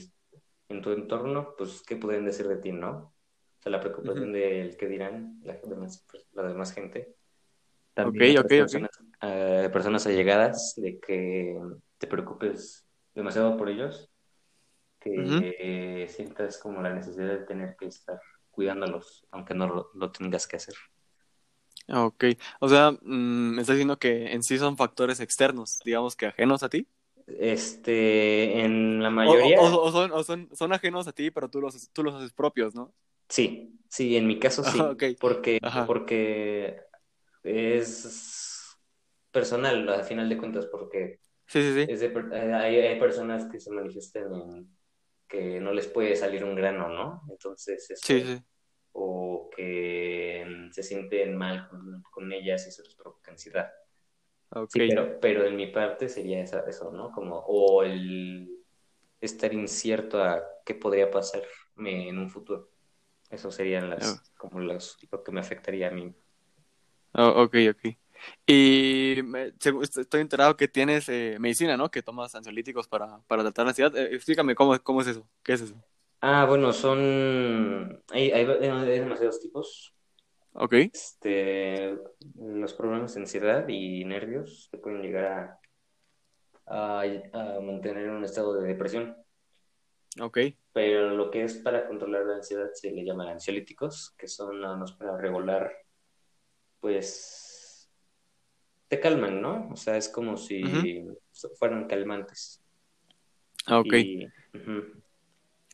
en 0.69 0.83
tu 0.83 0.93
entorno, 0.93 1.55
pues, 1.59 1.83
¿qué 1.87 1.97
pueden 1.97 2.25
decir 2.25 2.47
de 2.47 2.57
ti, 2.57 2.71
no? 2.71 2.91
O 2.91 3.63
sea, 3.63 3.73
la 3.73 3.81
preocupación 3.81 4.33
del 4.33 4.77
qué 4.77 4.87
dirán 4.87 5.41
la, 5.43 5.55
demás, 5.55 6.05
la 6.33 6.45
demás 6.45 6.73
gente. 6.73 7.15
También 7.95 8.39
ok, 8.39 8.45
ok, 8.45 8.49
personas, 8.49 8.91
eh, 9.21 9.69
personas 9.73 10.07
allegadas, 10.07 10.75
de 10.77 10.99
que 10.99 11.61
te 11.99 12.07
preocupes 12.07 12.82
demasiado 13.15 13.57
por 13.57 13.69
ellos, 13.69 14.11
que 14.99 16.07
sientas 16.09 16.59
como 16.59 16.81
la 16.83 16.95
necesidad 16.95 17.27
de 17.27 17.45
tener 17.45 17.77
que 17.77 17.87
estar 17.87 18.21
cuidándolos, 18.51 19.27
aunque 19.31 19.55
no 19.55 19.91
lo, 19.95 20.13
tengas 20.13 20.47
que 20.47 20.57
hacer. 20.57 20.75
Ok, 21.89 22.25
o 22.61 22.69
sea, 22.69 22.93
mm, 22.93 23.55
me 23.55 23.63
estás 23.63 23.75
diciendo 23.75 23.99
que 23.99 24.33
en 24.33 24.43
sí 24.43 24.59
son 24.59 24.77
factores 24.77 25.19
externos, 25.21 25.81
digamos 25.85 26.15
que 26.15 26.27
ajenos 26.27 26.63
a 26.63 26.69
ti. 26.69 26.87
Este, 27.27 28.61
en 28.61 29.03
la 29.03 29.11
mayoría. 29.11 29.61
O, 29.61 29.91
son, 29.91 30.49
son, 30.55 30.73
ajenos 30.73 31.07
a 31.09 31.13
ti, 31.13 31.31
pero 31.31 31.49
tú 31.49 31.61
los, 31.61 31.91
tú 31.93 32.05
los 32.05 32.15
haces 32.15 32.33
propios, 32.33 32.75
¿no? 32.75 32.93
Sí, 33.29 33.81
sí, 33.89 34.17
en 34.17 34.27
mi 34.27 34.39
caso 34.39 34.63
sí. 34.65 34.79
Porque, 35.19 35.59
porque 35.87 36.81
es 37.43 38.77
personal, 39.31 39.89
a 39.89 40.05
final 40.05 40.29
de 40.29 40.39
cuentas, 40.39 40.67
porque 40.67 41.21
Sí, 41.53 41.61
sí, 41.61 41.87
sí. 41.87 42.07
Eh, 42.33 42.55
hay, 42.55 42.99
personas 42.99 43.45
que 43.45 43.61
se 43.61 43.71
manifiestan 43.71 44.33
en 44.33 44.75
que 45.29 45.61
no 45.61 45.75
les 45.75 45.87
puede 45.87 46.17
salir 46.17 46.45
un 46.45 46.55
grano, 46.55 46.89
¿no? 46.89 47.25
Entonces, 47.29 47.93
sí, 47.95 48.23
sí. 48.23 48.43
o 48.93 49.51
que 49.55 50.47
mm, 50.49 50.71
se 50.71 50.83
sienten 50.83 51.37
mal 51.37 51.69
con, 52.11 52.33
ellas 52.33 52.65
y 52.65 52.71
eso 52.71 52.83
les 52.83 52.95
provoca 52.95 53.33
ansiedad. 53.33 53.71
Okay. 54.49 54.89
Sí, 54.89 54.95
pero, 54.95 55.21
pero 55.21 55.45
en 55.45 55.57
mi 55.57 55.67
parte 55.67 56.09
sería 56.09 56.43
eso, 56.43 56.91
¿no? 56.91 57.13
Como, 57.13 57.37
o 57.37 57.83
el 57.83 58.49
estar 59.21 59.53
incierto 59.53 60.23
a 60.23 60.43
qué 60.65 60.75
podría 60.75 61.11
pasarme 61.11 62.09
en 62.09 62.17
un 62.17 62.31
futuro. 62.31 62.71
Eso 63.29 63.51
serían 63.51 63.91
las, 63.91 64.11
oh. 64.11 64.39
como 64.39 64.61
los, 64.61 64.97
lo 65.11 65.23
que 65.23 65.33
me 65.33 65.41
afectaría 65.41 65.89
a 65.89 65.91
mí. 65.91 66.15
Oh, 67.13 67.43
ok, 67.43 67.57
ok. 67.73 68.02
Y 68.47 69.21
estoy 69.73 70.21
enterado 70.21 70.57
que 70.57 70.69
tienes 70.69 71.09
eh, 71.09 71.37
medicina, 71.39 71.77
¿no? 71.77 71.91
Que 71.91 72.03
tomas 72.03 72.35
ansiolíticos 72.35 72.89
para, 72.89 73.21
para 73.27 73.43
tratar 73.43 73.65
la 73.65 73.71
ansiedad. 73.71 73.97
Eh, 73.97 74.15
explícame 74.15 74.55
cómo, 74.55 74.79
cómo 74.83 75.01
es 75.01 75.09
eso. 75.09 75.29
¿Qué 75.43 75.55
es 75.55 75.63
eso? 75.63 75.75
Ah, 76.21 76.45
bueno, 76.47 76.73
son... 76.73 78.03
Hay, 78.11 78.31
hay, 78.31 78.45
demasiados 78.45 79.41
tipos. 79.41 79.93
Ok. 80.55 80.75
Este, 80.75 81.97
los 82.37 82.75
problemas 82.75 83.15
de 83.15 83.21
ansiedad 83.23 83.67
y 83.69 84.05
nervios 84.05 84.69
te 84.71 84.79
pueden 84.79 85.03
llegar 85.03 85.59
a, 86.67 87.01
a, 87.01 87.61
mantener 87.61 88.05
en 88.05 88.11
un 88.11 88.25
estado 88.25 88.55
de 88.55 88.69
depresión. 88.69 89.17
Ok. 90.21 90.39
Pero 90.73 91.11
lo 91.11 91.31
que 91.31 91.43
es 91.43 91.57
para 91.57 91.89
controlar 91.89 92.25
la 92.25 92.37
ansiedad 92.37 92.71
se 92.73 92.93
le 92.93 93.05
llama 93.05 93.31
ansiolíticos, 93.31 94.15
que 94.17 94.29
son 94.29 94.61
nada 94.61 94.77
más 94.77 94.93
para 94.93 95.17
regular, 95.17 95.73
pues, 96.81 97.42
te 98.93 99.01
calman, 99.01 99.41
¿no? 99.41 99.71
O 99.73 99.77
sea, 99.77 99.97
es 99.97 100.11
como 100.11 100.37
si 100.37 100.63
fueran 101.59 101.87
calmantes. 101.89 102.63
Ah, 103.65 103.81
ok. 103.81 103.95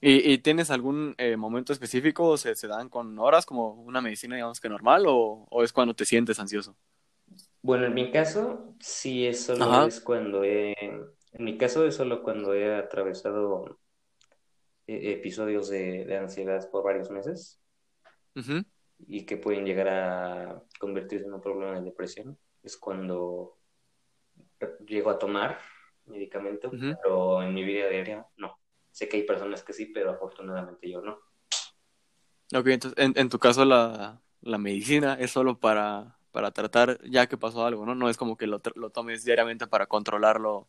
Y, 0.01 0.39
tienes 0.39 0.71
algún 0.71 1.17
eh, 1.19 1.37
momento 1.37 1.73
específico? 1.73 2.37
¿Se, 2.37 2.55
¿Se 2.55 2.69
dan 2.69 2.89
con 2.89 3.19
horas 3.19 3.45
como 3.45 3.73
una 3.73 4.01
medicina, 4.01 4.37
digamos 4.37 4.61
que 4.61 4.69
normal, 4.69 5.03
o, 5.09 5.49
es 5.65 5.73
cuando 5.73 5.95
te 5.95 6.05
sientes 6.05 6.39
ansioso? 6.39 6.77
Bueno, 7.61 7.87
en 7.87 7.95
mi 7.95 8.13
caso, 8.13 8.77
sí, 8.79 9.27
es 9.27 9.47
solo 9.47 9.89
es 9.89 10.01
cuando 10.01 10.45
he. 10.45 10.77
En 10.79 11.45
mi 11.45 11.59
caso, 11.59 11.85
es 11.89 11.97
solo 11.97 12.23
cuando 12.23 12.55
he 12.55 12.73
atravesado 12.73 13.81
eh, 14.87 15.11
episodios 15.11 15.71
de, 15.71 16.17
ansiedad 16.17 16.71
por 16.71 16.85
varios 16.85 17.11
meses 17.11 17.61
y 19.09 19.27
que 19.27 19.37
pueden 19.37 19.65
llegar 19.65 19.89
a 19.89 20.63
convertirse 20.79 21.27
en 21.27 21.35
un 21.35 21.41
problema 21.41 21.81
de 21.81 21.85
depresión 21.85 22.39
es 22.63 22.77
cuando 22.77 23.59
llego 24.87 25.11
a 25.11 25.19
tomar 25.19 25.59
medicamento, 26.07 26.71
pero 27.03 27.43
en 27.43 27.55
mi 27.55 27.65
vida 27.65 27.89
diaria 27.89 28.27
no. 28.37 28.59
Sé 28.91 29.09
que 29.09 29.19
hay 29.19 29.23
personas 29.23 29.63
que 29.63 29.73
sí, 29.73 29.87
pero 29.87 30.11
afortunadamente 30.11 30.91
yo 30.91 31.01
no. 31.01 31.19
Ok, 32.55 32.67
entonces 32.69 32.99
en, 32.99 33.29
tu 33.29 33.39
caso 33.39 33.65
la, 33.65 34.21
medicina 34.41 35.15
es 35.21 35.31
solo 35.31 35.59
para, 35.59 36.19
para 36.33 36.51
tratar 36.51 36.99
ya 37.05 37.27
que 37.27 37.37
pasó 37.37 37.65
algo, 37.67 37.85
¿no? 37.85 37.95
No 37.95 38.09
es 38.09 38.17
como 38.17 38.37
que 38.37 38.47
lo, 38.47 38.61
lo 38.75 38.91
tomes 38.91 39.25
diariamente 39.25 39.67
para 39.67 39.87
controlarlo 39.87 40.69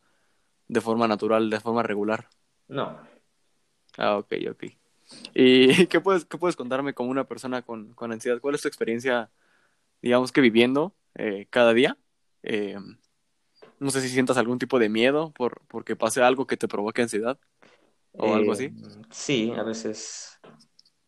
de 0.67 0.81
forma 0.81 1.07
natural, 1.07 1.49
de 1.49 1.59
forma 1.59 1.81
regular. 1.81 2.27
No. 2.67 2.99
Ah, 3.97 4.17
ok, 4.17 4.33
ok. 4.51 4.63
¿Y 5.33 5.87
qué 5.87 5.99
puedes, 5.99 6.25
qué 6.25 6.37
puedes 6.37 6.55
contarme 6.55 6.93
como 6.93 7.09
una 7.09 7.23
persona 7.23 7.61
con, 7.61 7.93
con 7.93 8.11
ansiedad? 8.11 8.39
¿Cuál 8.39 8.55
es 8.55 8.61
tu 8.61 8.67
experiencia, 8.67 9.31
digamos 10.01 10.31
que 10.31 10.41
viviendo 10.41 10.93
eh, 11.19 11.47
cada 11.49 11.73
día. 11.73 11.97
Eh, 12.43 12.77
no 13.77 13.89
sé 13.91 13.99
si 13.99 14.07
sientas 14.07 14.37
algún 14.37 14.57
tipo 14.57 14.79
de 14.79 14.87
miedo 14.87 15.31
por 15.33 15.61
porque 15.67 15.97
pase 15.97 16.21
algo 16.21 16.47
que 16.47 16.55
te 16.55 16.69
provoque 16.69 17.01
ansiedad 17.01 17.37
o 18.13 18.33
algo 18.33 18.53
así. 18.53 18.65
Eh, 18.65 18.71
sí, 19.11 19.51
a 19.51 19.63
veces 19.63 20.39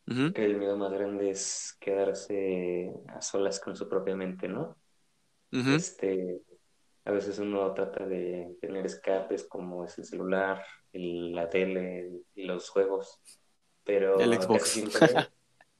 el 0.06 0.58
miedo 0.58 0.77
más 0.77 0.91
grande 0.91 1.30
es 1.30 1.77
quedarse 1.80 2.91
a 3.08 3.22
solas 3.22 3.62
con 3.62 3.77
su 3.77 3.88
propia 3.88 4.15
mente, 4.15 4.50
¿no? 4.50 4.75
Este, 5.51 6.41
a 7.06 7.12
veces 7.12 7.39
uno 7.39 7.74
trata 7.74 8.06
de 8.06 8.58
tener 8.60 8.86
escapes 8.86 9.46
como 9.46 9.86
es 9.86 9.98
el 9.98 10.06
celular, 10.06 10.62
la 10.91 11.50
tele 11.50 12.24
y 12.36 12.44
los 12.44 12.70
juegos, 12.70 13.22
pero 13.86 14.20
el 14.20 14.34
Xbox. 14.41 14.84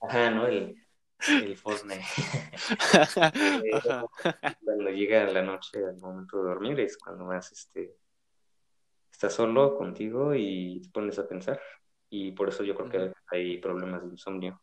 ajá, 0.01 0.31
¿no? 0.31 0.47
El, 0.47 0.80
el 1.27 1.55
Fortnite. 1.57 2.03
cuando 4.63 4.89
llega 4.89 5.25
la 5.31 5.41
noche, 5.41 5.85
al 5.85 5.97
momento 5.97 6.37
de 6.37 6.49
dormir, 6.49 6.79
es 6.79 6.97
cuando 6.97 7.25
más 7.25 7.51
este, 7.51 7.95
estás 9.11 9.33
solo 9.33 9.77
contigo 9.77 10.33
y 10.35 10.81
te 10.81 10.89
pones 10.89 11.19
a 11.19 11.27
pensar. 11.27 11.61
Y 12.09 12.31
por 12.31 12.49
eso 12.49 12.63
yo 12.63 12.75
creo 12.75 12.89
que 12.89 13.13
hay 13.27 13.57
problemas 13.59 14.01
de 14.03 14.09
insomnio. 14.09 14.61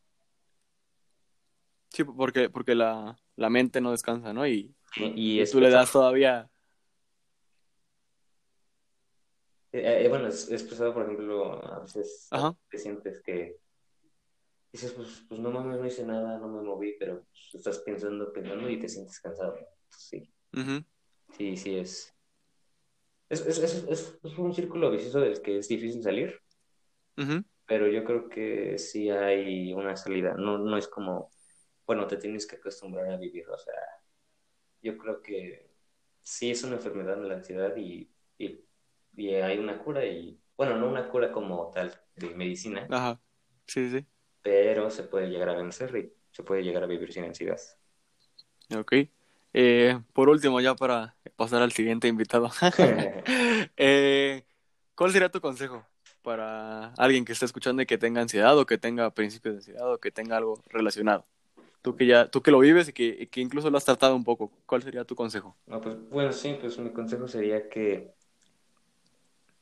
Sí, 1.90 2.04
porque, 2.04 2.50
porque 2.50 2.74
la, 2.74 3.16
la 3.36 3.50
mente 3.50 3.80
no 3.80 3.92
descansa, 3.92 4.32
¿no? 4.32 4.46
Y, 4.46 4.74
y, 4.96 5.44
tú 5.46 5.60
le 5.60 5.70
das 5.70 5.90
todavía... 5.90 6.50
Eh, 9.72 10.04
eh, 10.04 10.08
bueno, 10.08 10.28
es, 10.28 10.50
es, 10.50 10.62
pesado, 10.62 10.92
por 10.94 11.04
ejemplo, 11.04 11.62
a 11.64 11.80
veces 11.80 12.28
te 12.68 12.78
sientes 12.78 13.22
que 13.22 13.58
dices, 14.72 14.92
pues, 14.92 15.25
pues 15.28 15.40
no 15.40 15.50
mames, 15.50 15.78
no 15.78 15.87
hice 15.87 16.04
nada, 16.04 16.38
no 16.38 16.48
me 16.48 16.62
moví, 16.62 16.96
pero 16.98 17.25
pues, 17.25 17.54
estás 17.54 17.78
pensando, 17.80 18.32
pensando 18.32 18.68
y 18.68 18.78
te 18.78 18.88
sientes 18.88 19.20
cansado. 19.20 19.56
Sí. 19.88 20.30
Sí, 21.37 21.56
sí, 21.56 21.76
es. 21.76 22.14
Es, 23.28 23.46
es, 23.46 23.58
es, 23.58 23.84
es, 24.22 24.38
un 24.38 24.54
círculo 24.54 24.90
vicioso 24.90 25.20
del 25.20 25.40
que 25.42 25.58
es 25.58 25.68
difícil 25.68 26.02
salir. 26.02 26.40
Pero 27.66 27.88
yo 27.88 28.04
creo 28.04 28.28
que 28.28 28.78
sí 28.78 29.10
hay 29.10 29.72
una 29.75 29.96
salida. 29.96 30.34
No, 30.34 30.56
no 30.58 30.78
es 30.78 30.88
como, 30.88 31.30
bueno, 31.87 32.06
te 32.06 32.16
tienes 32.16 32.46
que 32.46 32.56
acostumbrar 32.56 33.10
a 33.10 33.16
vivir. 33.18 33.48
O 33.50 33.58
sea, 33.58 33.75
yo 34.80 34.96
creo 34.96 35.20
que 35.20 35.70
sí 36.22 36.50
es 36.50 36.62
una 36.64 36.76
enfermedad 36.76 37.16
de 37.18 37.28
la 37.28 37.34
ansiedad 37.34 37.76
y, 37.76 38.10
y, 38.38 38.64
y 39.16 39.34
hay 39.34 39.58
una 39.58 39.78
cura 39.82 40.06
y, 40.06 40.40
bueno, 40.56 40.78
no 40.78 40.88
una 40.88 41.10
cura 41.10 41.30
como 41.30 41.70
tal 41.70 41.92
de 42.16 42.30
medicina. 42.34 42.87
Ajá, 42.90 43.20
sí, 43.66 43.90
sí 43.90 44.06
pero 44.49 44.90
se 44.90 45.02
puede 45.02 45.28
llegar 45.28 45.50
a 45.50 45.57
vencer 45.57 45.95
y 45.95 46.11
se 46.31 46.43
puede 46.43 46.62
llegar 46.62 46.83
a 46.83 46.87
vivir 46.87 47.12
sin 47.12 47.25
ansiedad. 47.25 47.61
Ok. 48.75 48.95
Eh, 49.52 50.00
por 50.14 50.31
último, 50.31 50.59
ya 50.62 50.75
para 50.75 51.17
pasar 51.37 51.61
al 51.61 51.73
siguiente 51.73 52.09
invitado, 52.09 52.50
eh, 53.76 54.43
¿cuál 54.95 55.12
sería 55.12 55.28
tu 55.28 55.43
consejo 55.43 55.87
para 56.23 56.95
alguien 56.95 57.26
que 57.26 57.33
esté 57.33 57.45
escuchando 57.45 57.83
y 57.83 57.87
que 57.87 57.99
tenga 57.99 58.23
ansiedad 58.23 58.59
o 58.59 58.64
que 58.64 58.78
tenga 58.78 59.11
principios 59.11 59.52
de 59.52 59.59
ansiedad 59.59 59.93
o 59.93 59.99
que 59.99 60.11
tenga 60.11 60.38
algo 60.38 60.62
relacionado? 60.71 61.26
Tú 61.83 61.95
que 61.95 62.07
ya, 62.07 62.31
tú 62.31 62.40
que 62.40 62.50
lo 62.50 62.61
vives 62.61 62.88
y 62.88 62.95
que, 62.95 63.28
que 63.28 63.43
incluso 63.43 63.69
lo 63.69 63.76
has 63.76 63.85
tratado 63.85 64.17
un 64.17 64.25
poco, 64.25 64.50
¿cuál 64.64 64.83
sería 64.83 65.05
tu 65.05 65.14
consejo? 65.14 65.55
pues, 65.67 66.09
bueno, 66.09 66.33
sí, 66.33 66.57
pues 66.59 66.78
mi 66.78 66.90
consejo 66.90 67.28
sería 67.28 67.69
que, 67.69 68.14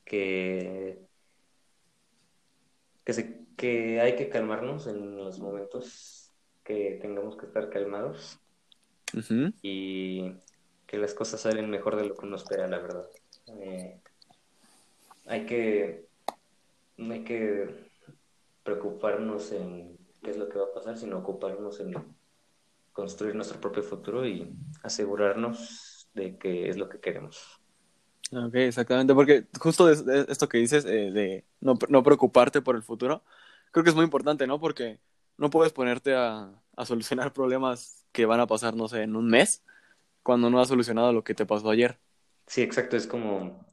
que, 0.05 1.00
que 3.06 3.12
se 3.12 3.46
que 3.56 4.00
hay 4.00 4.16
que 4.16 4.28
calmarnos 4.28 4.86
en 4.86 5.16
los 5.16 5.38
momentos 5.38 6.32
que 6.62 6.98
tengamos 7.00 7.36
que 7.36 7.46
estar 7.46 7.70
calmados 7.70 8.38
y 9.62 10.32
que 10.86 10.98
las 10.98 11.14
cosas 11.14 11.40
salen 11.40 11.70
mejor 11.70 11.96
de 11.96 12.04
lo 12.04 12.14
que 12.14 12.26
uno 12.26 12.36
espera, 12.36 12.68
la 12.68 12.78
verdad. 12.78 13.08
Eh, 13.46 13.98
hay 15.26 15.46
que, 15.46 16.06
no 16.98 17.14
hay 17.14 17.25
que 17.25 17.88
preocuparnos 18.62 19.52
en 19.52 19.96
qué 20.22 20.32
es 20.32 20.36
lo 20.36 20.48
que 20.48 20.58
va 20.58 20.66
a 20.66 20.75
pasar, 20.75 20.98
sino 20.98 21.18
ocuparnos 21.18 21.80
en 21.80 21.94
construir 22.92 23.34
nuestro 23.34 23.60
propio 23.60 23.82
futuro 23.82 24.26
y 24.26 24.52
asegurarnos 24.82 26.08
de 26.14 26.36
que 26.36 26.68
es 26.68 26.76
lo 26.76 26.88
que 26.88 27.00
queremos. 27.00 27.60
Ok, 28.33 28.54
exactamente, 28.54 29.14
porque 29.14 29.45
justo 29.61 29.90
esto 29.90 30.49
que 30.49 30.59
dices 30.59 30.85
eh, 30.85 31.11
de 31.12 31.45
no, 31.61 31.78
no, 31.88 32.02
preocuparte 32.02 32.61
por 32.61 32.75
el 32.75 32.83
futuro, 32.83 33.23
creo 33.71 33.85
que 33.85 33.90
es 33.90 33.97
muy 33.97 34.04
importante, 34.04 34.47
¿no? 34.47 34.59
Porque 34.59 34.99
no 35.37 35.49
puedes 35.49 35.73
ponerte 35.73 36.14
a, 36.14 36.50
a, 36.76 36.85
solucionar 36.85 37.33
problemas 37.35 38.04
que 38.12 38.26
van 38.26 38.40
a 38.40 38.47
pasar, 38.47 38.75
no 38.75 38.88
sé, 38.88 39.02
en 39.02 39.14
un 39.14 39.28
mes, 39.28 39.62
cuando 40.23 40.50
no 40.50 40.61
has 40.61 40.68
solucionado 40.68 41.12
lo 41.12 41.23
que 41.23 41.35
te 41.35 41.47
pasó 41.47 41.71
ayer. 41.71 41.99
Sí, 42.47 42.62
exacto, 42.62 42.97
es 42.97 43.06
como 43.06 43.66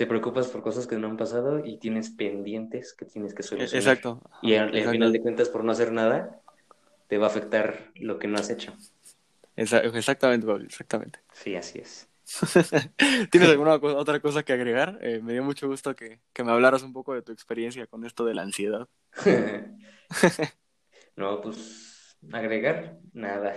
te 0.00 0.06
preocupas 0.06 0.48
por 0.48 0.62
cosas 0.62 0.86
que 0.86 0.96
no 0.96 1.08
han 1.08 1.18
pasado 1.18 1.62
y 1.62 1.76
tienes 1.76 2.08
pendientes 2.08 2.94
que 2.94 3.04
tienes 3.04 3.34
que 3.34 3.42
solucionar. 3.42 3.76
Exacto. 3.76 4.22
Y 4.40 4.54
al, 4.54 4.72
final 4.72 5.12
de 5.12 5.20
cuentas, 5.20 5.50
por 5.50 5.62
no 5.62 5.72
hacer 5.72 5.92
nada, 5.92 6.40
te 7.06 7.18
va 7.18 7.26
a 7.26 7.28
afectar 7.28 7.90
lo 7.96 8.18
que 8.18 8.26
no 8.26 8.38
has 8.38 8.48
hecho. 8.48 8.72
Exactamente, 9.56 10.46
Pablo, 10.46 10.64
exactamente. 10.64 11.18
Sí, 11.34 11.54
así 11.54 11.80
es. 11.80 12.08
¿Tienes 13.30 13.48
alguna 13.48 13.74
otra 13.74 14.20
cosa 14.20 14.42
que 14.42 14.52
agregar? 14.52 14.98
Eh, 15.02 15.20
me 15.22 15.32
dio 15.32 15.42
mucho 15.42 15.68
gusto 15.68 15.96
que, 15.96 16.20
que, 16.32 16.44
me 16.44 16.52
hablaras 16.52 16.82
un 16.82 16.92
poco 16.92 17.14
de 17.14 17.22
tu 17.22 17.32
experiencia 17.32 17.86
con 17.86 18.04
esto 18.04 18.24
de 18.24 18.34
la 18.34 18.42
ansiedad. 18.42 18.88
no, 21.16 21.40
pues 21.40 22.16
agregar 22.32 22.98
nada. 23.12 23.56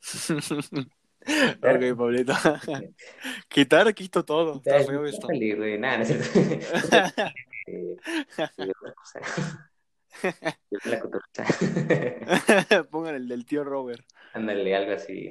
ok, 1.62 1.96
Pablito. 1.96 2.32
Quitar, 3.48 3.94
quito 3.94 4.24
todo. 4.24 4.56
Está 4.56 4.84
feo 4.84 5.04
esto. 5.06 5.28
Nada, 5.78 5.98
no 5.98 6.02
es 6.02 6.08
cierto. 6.08 6.40
la 12.68 12.84
Pongan 12.90 13.14
el 13.14 13.28
del 13.28 13.44
tío 13.46 13.62
Robert. 13.62 14.04
Ándale, 14.32 14.74
algo 14.74 14.92
así. 14.92 15.30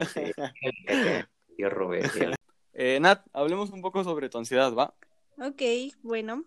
tío 1.57 1.69
Robert. 1.69 2.37
Eh, 2.81 2.97
Nat, 3.01 3.27
hablemos 3.33 3.71
un 3.71 3.81
poco 3.81 4.05
sobre 4.05 4.29
tu 4.29 4.37
ansiedad, 4.37 4.73
¿va? 4.73 4.95
Ok, 5.37 5.61
bueno. 6.01 6.45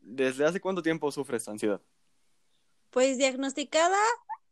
¿Desde 0.00 0.44
hace 0.44 0.60
cuánto 0.60 0.82
tiempo 0.82 1.12
sufres 1.12 1.46
ansiedad? 1.46 1.80
Pues 2.90 3.18
diagnosticada 3.18 4.00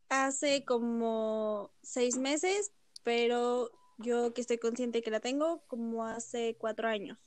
hace 0.07 0.63
como 0.63 1.71
seis 1.81 2.15
meses, 2.15 2.71
pero 3.03 3.69
yo 3.97 4.33
que 4.33 4.39
estoy 4.39 4.59
consciente 4.59 5.01
que 5.01 5.11
la 5.11 5.19
tengo 5.19 5.61
como 5.67 6.05
hace 6.05 6.55
cuatro 6.57 6.87
años. 6.87 7.17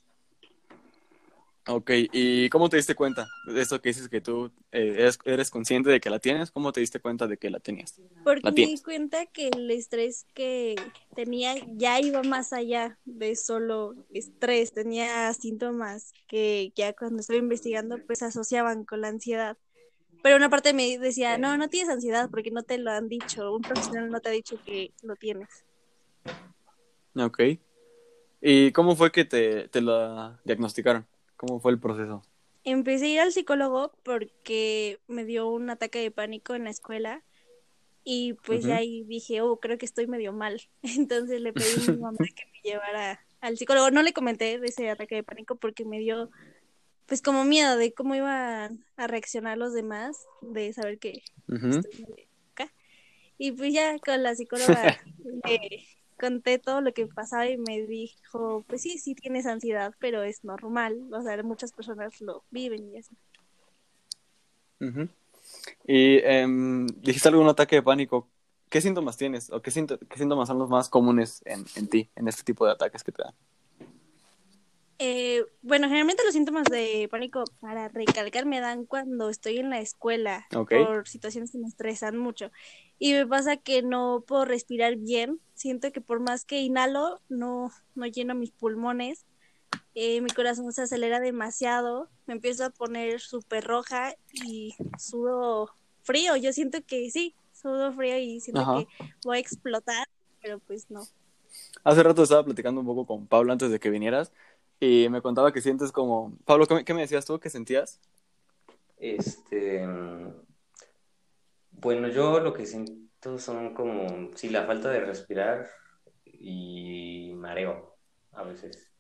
Ok, 1.67 1.91
¿y 2.13 2.51
cómo 2.51 2.69
te 2.69 2.77
diste 2.77 2.95
cuenta 2.95 3.27
de 3.47 3.63
eso 3.63 3.81
que 3.81 3.89
dices 3.89 4.11
que 4.11 4.21
tú 4.21 4.53
eh, 4.71 5.11
eres, 5.25 5.51
consciente 5.51 5.89
de 5.89 5.99
que 5.99 6.11
la 6.11 6.19
tienes? 6.19 6.51
¿Cómo 6.51 6.73
te 6.73 6.81
diste 6.81 7.01
cuenta 7.01 7.27
de 7.27 7.39
que 7.39 7.49
la 7.49 7.59
tenías? 7.59 7.99
Porque 8.23 8.51
me 8.51 8.67
di 8.67 8.83
cuenta 8.83 9.25
que 9.25 9.49
el 9.49 9.71
estrés 9.71 10.27
que 10.35 10.75
tenía 11.17 11.55
ya 11.79 12.01
iba 12.01 12.23
más 12.23 12.53
allá 12.53 12.99
de 13.07 13.35
solo 13.35 13.95
estrés, 14.13 14.73
tenía 14.75 15.33
síntomas 15.33 16.13
que 16.29 16.71
ya 16.77 16.93
cuando 16.93 17.21
estaba 17.21 17.39
investigando 17.39 17.99
pues 18.07 18.23
asociaban 18.23 18.85
con 18.85 19.01
la 19.01 19.09
ansiedad. 19.09 19.57
Pero 20.23 20.37
una 20.37 20.51
parte 20.51 20.75
me 20.75 20.99
decía, 20.99 21.39
no, 21.39 21.57
no 21.57 21.69
tienes 21.69 21.89
ansiedad 21.89 22.29
porque 22.31 22.51
no 22.51 22.63
te 22.63 22.77
lo 22.77 22.91
han 22.91 23.09
dicho, 23.09 23.55
un 23.55 23.63
profesional 23.63 24.11
no 24.11 24.21
te 24.21 24.29
ha 24.29 24.33
dicho 24.33 24.57
que 24.67 24.93
lo 25.03 25.17
tienes. 25.17 25.49
Ok. 27.17 27.41
¿Y 28.43 28.71
cómo 28.73 28.97
fue 28.97 29.11
que 29.11 29.25
te, 29.25 29.69
te 29.69 29.81
la 29.81 30.39
diagnosticaron? 30.45 31.07
¿Cómo 31.47 31.61
fue 31.61 31.73
el 31.73 31.79
proceso? 31.79 32.23
Empecé 32.65 33.07
a 33.07 33.09
ir 33.09 33.21
al 33.21 33.33
psicólogo 33.33 33.93
porque 34.03 34.99
me 35.07 35.25
dio 35.25 35.49
un 35.49 35.69
ataque 35.69 35.99
de 36.01 36.11
pánico 36.11 36.55
en 36.55 36.65
la 36.65 36.71
escuela 36.71 37.23
y 38.05 38.35
pues 38.35 38.65
ya 38.65 38.77
ahí 38.77 39.05
dije, 39.05 39.41
oh, 39.41 39.59
creo 39.61 39.77
que 39.77 39.85
estoy 39.85 40.07
medio 40.07 40.33
mal. 40.33 40.63
Entonces 40.83 41.41
le 41.41 41.53
pedí 41.53 41.89
a 41.89 41.93
mi 41.93 41.99
mamá 41.99 42.19
que 42.37 42.47
me 42.53 42.71
llevara 42.71 43.21
al 43.41 43.59
psicólogo. 43.59 43.91
No 43.91 44.03
le 44.03 44.13
comenté 44.13 44.59
de 44.59 44.67
ese 44.67 44.89
ataque 44.89 45.17
de 45.17 45.23
pánico 45.23 45.57
porque 45.57 45.85
me 45.85 45.99
dio 45.99 46.31
pues 47.07 47.21
como 47.21 47.45
miedo 47.45 47.77
de 47.77 47.93
cómo 47.93 48.15
iban 48.15 48.85
a 48.97 49.07
reaccionar 49.07 49.59
los 49.59 49.75
demás, 49.75 50.25
de 50.41 50.73
saber 50.73 50.99
que 50.99 51.23
estoy 51.49 52.27
acá. 52.53 52.73
Y 53.37 53.53
pues 53.53 53.75
ya 53.75 53.99
con 53.99 54.23
la 54.23 54.35
psicóloga 54.35 54.99
conté 56.25 56.59
todo 56.59 56.81
lo 56.81 56.95
que 56.95 57.07
pasaba 57.07 57.47
y 57.47 57.59
me 57.59 57.83
dijo, 57.83 58.65
pues 58.67 58.81
sí, 58.81 58.99
sí 58.99 59.15
tienes 59.15 59.45
ansiedad, 59.45 59.95
pero 59.99 60.23
es 60.23 60.43
normal, 60.43 60.99
o 61.13 61.23
sea, 61.23 61.43
muchas 61.43 61.73
personas 61.73 62.19
lo 62.23 62.43
viven 62.51 62.91
y 62.95 62.99
así. 62.99 63.15
Y 65.87 66.19
em, 66.25 66.87
dijiste 66.87 67.29
algún 67.29 67.49
ataque 67.49 67.77
de 67.77 67.83
pánico, 67.83 68.27
¿qué 68.71 68.81
síntomas 68.81 69.19
tienes 69.19 69.51
o 69.51 69.61
qué, 69.61 69.71
qué 69.71 70.19
síntomas 70.19 70.49
son 70.49 70.59
los 70.59 70.71
más 70.71 70.89
comunes 70.89 71.43
en, 71.45 71.67
en 71.77 71.89
ti, 71.89 72.09
en 72.17 72.27
este 72.27 72.43
tipo 72.43 72.65
de 72.65 72.73
ataques 72.73 73.05
que 73.05 73.13
te 73.13 73.23
dan? 73.23 73.35
Eh, 74.99 75.45
bueno, 75.63 75.89
generalmente 75.89 76.23
los 76.25 76.35
síntomas 76.35 76.65
de 76.65 77.09
pánico, 77.11 77.45
para 77.61 77.89
recalcar, 77.89 78.47
me 78.47 78.61
dan 78.61 78.85
cuando 78.87 79.29
estoy 79.29 79.59
en 79.59 79.71
la 79.71 79.81
escuela 79.81 80.47
por 80.51 81.09
situaciones 81.09 81.51
que 81.51 81.59
me 81.59 81.67
estresan 81.67 82.17
mucho. 82.17 82.51
Y 82.99 83.13
me 83.13 83.27
pasa 83.27 83.57
que 83.57 83.83
no 83.83 84.25
puedo 84.27 84.45
respirar 84.45 84.97
bien. 84.97 85.41
Siento 85.55 85.91
que 85.93 86.01
por 86.01 86.21
más 86.21 86.45
que 86.45 86.61
inhalo, 86.61 87.21
no, 87.29 87.73
no 87.95 88.07
lleno 88.07 88.35
mis 88.35 88.53
pulmones. 88.53 89.27
Eh, 89.97 90.21
mi 90.21 90.31
corazón 90.31 90.73
se 90.73 90.83
acelera 90.83 91.21
demasiado. 91.21 92.09
Me 92.27 92.35
empiezo 92.35 92.65
a 92.65 92.71
poner 92.71 93.21
súper 93.21 93.65
roja 93.65 94.15
y 94.33 94.75
sudo 94.99 95.71
frío. 96.03 96.37
Yo 96.37 96.53
siento 96.53 96.79
que 96.87 97.11
sí, 97.11 97.35
sudo 97.53 97.93
frío 97.93 98.19
y 98.19 98.41
siento 98.41 98.65
que 98.77 99.07
voy 99.25 99.39
a 99.39 99.41
explotar, 99.41 100.07
pero 100.41 100.61
pues 100.61 100.91
no. 100.91 101.03
Hace 101.85 102.03
rato 102.03 102.23
estaba 102.23 102.45
platicando 102.45 102.81
un 102.81 102.87
poco 102.87 103.07
con 103.07 103.27
Pablo 103.27 103.53
antes 103.53 103.71
de 103.71 103.79
que 103.79 103.91
vinieras 103.91 104.33
y 104.81 105.09
me 105.09 105.23
contaba 105.23 105.53
que 105.53 105.61
sientes 105.61 105.93
como... 105.93 106.37
Pablo, 106.45 106.67
¿qué 106.67 106.95
me, 106.95 107.03
decías 107.03 107.25
tú? 107.25 107.39
¿Qué 107.39 107.51
sentías? 107.51 108.01
Este... 108.99 109.87
Bueno, 111.71 112.09
yo 112.09 112.41
lo 112.41 112.55
que 112.55 112.67
siento 112.67 113.39
son 113.39 113.75
como, 113.75 114.31
sí, 114.35 114.49
la 114.49 114.65
falta 114.65 114.91
de 114.91 115.01
respirar 115.01 115.67
y 116.25 117.33
mareo 117.35 117.97
a 118.33 118.43
veces, 118.43 118.91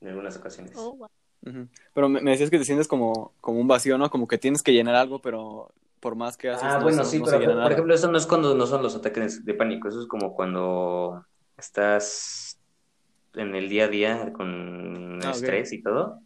en 0.00 0.08
algunas 0.08 0.36
ocasiones. 0.36 0.72
Oh, 0.76 1.08
pero 1.92 2.08
me, 2.08 2.30
decías 2.30 2.50
que 2.50 2.58
te 2.58 2.64
sientes 2.64 2.88
como, 2.88 3.34
como 3.40 3.60
un 3.60 3.68
vacío, 3.68 3.98
¿no? 3.98 4.08
Como 4.10 4.26
que 4.26 4.38
tienes 4.38 4.62
que 4.62 4.72
llenar 4.72 4.94
algo, 4.94 5.20
pero 5.20 5.72
por 6.00 6.16
más 6.16 6.36
que 6.36 6.50
haces... 6.50 6.64
Ah, 6.64 6.80
bueno, 6.82 7.04
sí, 7.04 7.20
pero 7.24 7.62
por 7.62 7.72
ejemplo, 7.72 7.94
eso 7.94 8.10
no 8.10 8.18
es 8.18 8.26
cuando 8.26 8.54
no 8.54 8.66
son 8.66 8.82
los 8.82 8.96
ataques 8.96 9.44
de 9.44 9.54
pánico, 9.54 9.88
eso 9.88 10.00
es 10.00 10.06
como 10.06 10.34
cuando 10.34 11.24
estás 11.56 12.43
en 13.34 13.54
el 13.54 13.68
día 13.68 13.84
a 13.84 13.88
día 13.88 14.32
con 14.32 15.20
ah, 15.24 15.30
estrés 15.30 15.72
y 15.72 15.82
todo, 15.82 16.20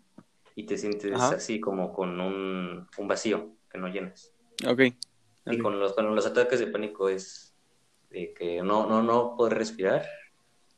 y 0.55 0.65
te 0.65 0.77
sientes 0.77 1.19
así 1.21 1.61
como 1.61 1.93
con 1.93 2.21
un, 2.21 2.89
un, 2.97 3.09
vacío 3.09 3.55
que 3.71 3.79
no 3.79 3.89
llenas. 3.89 4.33
Ok. 4.67 4.81
Y 5.47 5.59
con 5.59 5.79
los, 5.79 5.95
con 5.95 6.15
los 6.15 6.27
ataques 6.27 6.59
de 6.61 6.67
pánico 6.67 7.09
es 7.09 7.55
de 8.11 8.35
que 8.35 8.63
no, 8.63 8.87
no, 8.87 9.03
no 9.03 9.35
puedes 9.37 9.57
respirar 9.57 10.05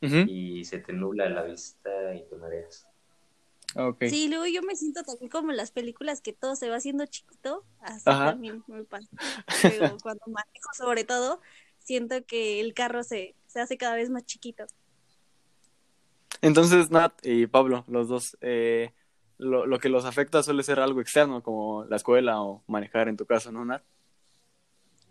y 0.00 0.64
se 0.64 0.78
te 0.78 0.92
nubla 0.92 1.28
la 1.28 1.42
vista 1.42 2.14
y 2.14 2.26
te 2.28 2.36
mareas. 2.36 2.86
Okay. 3.74 4.10
Sí, 4.10 4.28
luego 4.28 4.46
yo 4.46 4.62
me 4.62 4.74
siento 4.74 5.02
también 5.02 5.30
como 5.30 5.50
en 5.50 5.56
las 5.56 5.70
películas 5.70 6.20
que 6.20 6.32
todo 6.32 6.56
se 6.56 6.68
va 6.68 6.76
haciendo 6.76 7.06
chiquito, 7.06 7.64
así 7.80 8.04
también 8.04 8.64
me 8.66 8.84
pasa. 8.84 9.08
Pero 9.62 9.96
cuando 10.02 10.24
manejo 10.26 10.70
sobre 10.76 11.04
todo, 11.04 11.40
siento 11.78 12.24
que 12.24 12.60
el 12.60 12.74
carro 12.74 13.04
se, 13.04 13.36
se 13.46 13.60
hace 13.60 13.76
cada 13.76 13.94
vez 13.94 14.10
más 14.10 14.24
chiquito. 14.24 14.66
Entonces, 16.42 16.90
Nat 16.90 17.12
y 17.22 17.46
Pablo, 17.46 17.84
los 17.88 18.08
dos, 18.08 18.36
eh, 18.40 18.92
lo, 19.38 19.66
lo, 19.66 19.78
que 19.78 19.88
los 19.88 20.04
afecta 20.04 20.42
suele 20.42 20.62
ser 20.62 20.80
algo 20.80 21.00
externo, 21.00 21.42
como 21.42 21.84
la 21.84 21.96
escuela 21.96 22.40
o 22.42 22.62
manejar 22.66 23.08
en 23.08 23.16
tu 23.16 23.26
caso, 23.26 23.52
¿no, 23.52 23.64
Nat? 23.64 23.82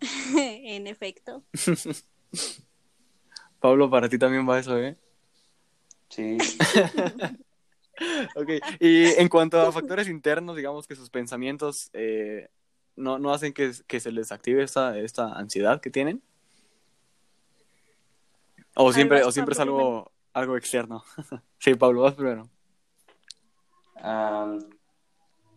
en 0.36 0.86
efecto. 0.86 1.42
Pablo, 3.60 3.90
para 3.90 4.08
ti 4.08 4.18
también 4.18 4.48
va 4.48 4.58
eso, 4.58 4.78
¿eh? 4.78 4.96
Sí. 6.08 6.38
ok, 8.34 8.48
y 8.80 9.04
en 9.04 9.28
cuanto 9.28 9.60
a 9.60 9.70
factores 9.70 10.08
internos, 10.08 10.56
digamos 10.56 10.86
que 10.86 10.96
sus 10.96 11.10
pensamientos 11.10 11.90
eh, 11.92 12.48
no, 12.96 13.18
no 13.18 13.32
hacen 13.32 13.52
que, 13.52 13.72
que, 13.86 14.00
se 14.00 14.10
les 14.10 14.32
active 14.32 14.62
esta, 14.62 14.98
esta 14.98 15.32
ansiedad 15.34 15.80
que 15.80 15.90
tienen. 15.90 16.22
O 18.74 18.92
siempre, 18.92 19.22
o 19.24 19.32
siempre 19.32 19.52
es 19.52 19.60
algo, 19.60 20.10
algo 20.32 20.56
externo. 20.56 21.02
sí, 21.58 21.74
Pablo, 21.74 22.02
vas 22.02 22.14
primero. 22.14 22.48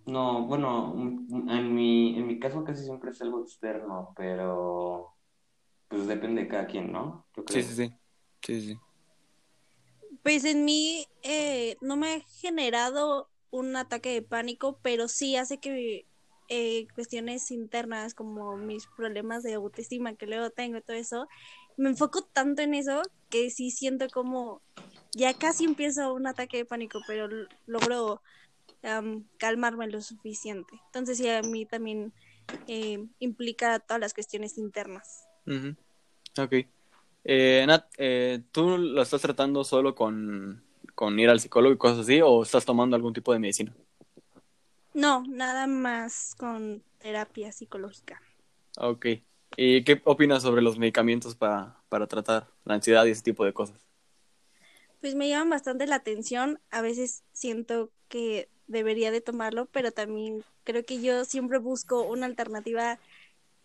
no, 0.06 0.46
bueno, 0.46 0.94
en 0.96 1.74
mi, 1.74 2.18
en 2.18 2.28
mi 2.28 2.40
caso 2.40 2.64
casi 2.64 2.84
siempre 2.84 3.12
es 3.12 3.22
algo 3.22 3.42
externo, 3.44 4.14
pero 4.16 5.16
pues 5.88 6.08
depende 6.08 6.44
de 6.44 6.48
cada 6.48 6.68
quien, 6.68 6.92
¿no? 6.92 7.26
Sí, 7.48 7.62
sí, 7.64 7.76
sí, 7.76 7.98
sí, 8.42 8.62
sí. 8.62 8.80
Pues 10.24 10.46
en 10.46 10.66
mí 10.66 11.06
eh, 11.22 11.78
no 11.82 11.98
me 11.98 12.14
ha 12.14 12.20
generado 12.22 13.30
un 13.52 13.76
ataque 13.76 14.10
de 14.10 14.22
pánico, 14.22 14.80
pero 14.82 15.08
sí 15.08 15.36
hace 15.36 15.60
que 15.60 16.08
eh, 16.50 16.88
cuestiones 16.96 17.52
internas 17.52 18.14
como 18.14 18.58
mis 18.58 18.88
problemas 18.88 19.44
de 19.44 19.54
autoestima 19.54 20.16
que 20.16 20.28
luego 20.28 20.50
tengo 20.50 20.78
y 20.78 20.82
todo 20.82 20.98
eso, 20.98 21.28
me 21.78 21.90
enfoco 21.90 22.24
tanto 22.34 22.62
en 22.62 22.74
eso 22.74 23.02
que 23.30 23.50
sí 23.50 23.72
siento 23.72 24.08
como 24.10 24.62
ya 25.16 25.34
casi 25.34 25.66
empiezo 25.66 26.14
un 26.14 26.28
ataque 26.28 26.58
de 26.58 26.66
pánico, 26.66 27.00
pero 27.08 27.28
logro 27.66 28.22
calmarme 29.38 29.88
lo 29.88 30.02
suficiente. 30.02 30.74
Entonces 30.88 31.18
sí, 31.18 31.30
a 31.30 31.42
mí 31.42 31.66
también 31.66 32.14
eh, 32.68 33.06
implica 33.20 33.80
todas 33.80 34.02
las 34.02 34.14
cuestiones 34.14 34.58
internas. 34.58 35.26
Ok. 36.38 36.54
Eh, 37.26 37.64
Nat, 37.66 37.86
eh, 37.98 38.44
¿tú 38.52 38.78
lo 38.78 39.02
estás 39.02 39.22
tratando 39.22 39.64
solo 39.64 39.96
con, 39.96 40.64
con 40.96 41.18
ir 41.20 41.30
al 41.30 41.40
psicólogo 41.40 41.74
y 41.74 41.78
cosas 41.78 42.00
así 42.00 42.22
o 42.22 42.44
estás 42.44 42.66
tomando 42.66 42.96
algún 42.96 43.14
tipo 43.14 43.32
de 43.32 43.40
medicina? 43.40 43.74
No, 44.94 45.24
nada 45.28 45.66
más 45.68 46.36
con 46.36 46.84
terapia 47.00 47.52
psicológica. 47.52 48.22
Ok. 48.78 49.08
¿Y 49.58 49.84
qué 49.84 50.02
opinas 50.06 50.44
sobre 50.44 50.62
los 50.62 50.78
medicamentos 50.78 51.36
para, 51.36 51.78
para 51.90 52.08
tratar 52.08 52.48
la 52.66 52.76
ansiedad 52.76 53.06
y 53.06 53.12
ese 53.12 53.24
tipo 53.24 53.46
de 53.46 53.54
cosas? 53.54 53.78
Pues 55.02 55.16
me 55.16 55.30
llaman 55.30 55.50
bastante 55.50 55.86
la 55.86 55.96
atención. 55.96 56.60
A 56.72 56.82
veces 56.82 57.24
siento 57.34 57.92
que 58.08 58.50
debería 58.68 59.12
de 59.12 59.22
tomarlo, 59.22 59.68
pero 59.68 59.92
también 59.92 60.44
creo 60.64 60.86
que 60.86 61.02
yo 61.02 61.26
siempre 61.26 61.58
busco 61.58 62.04
una 62.04 62.26
alternativa 62.26 63.00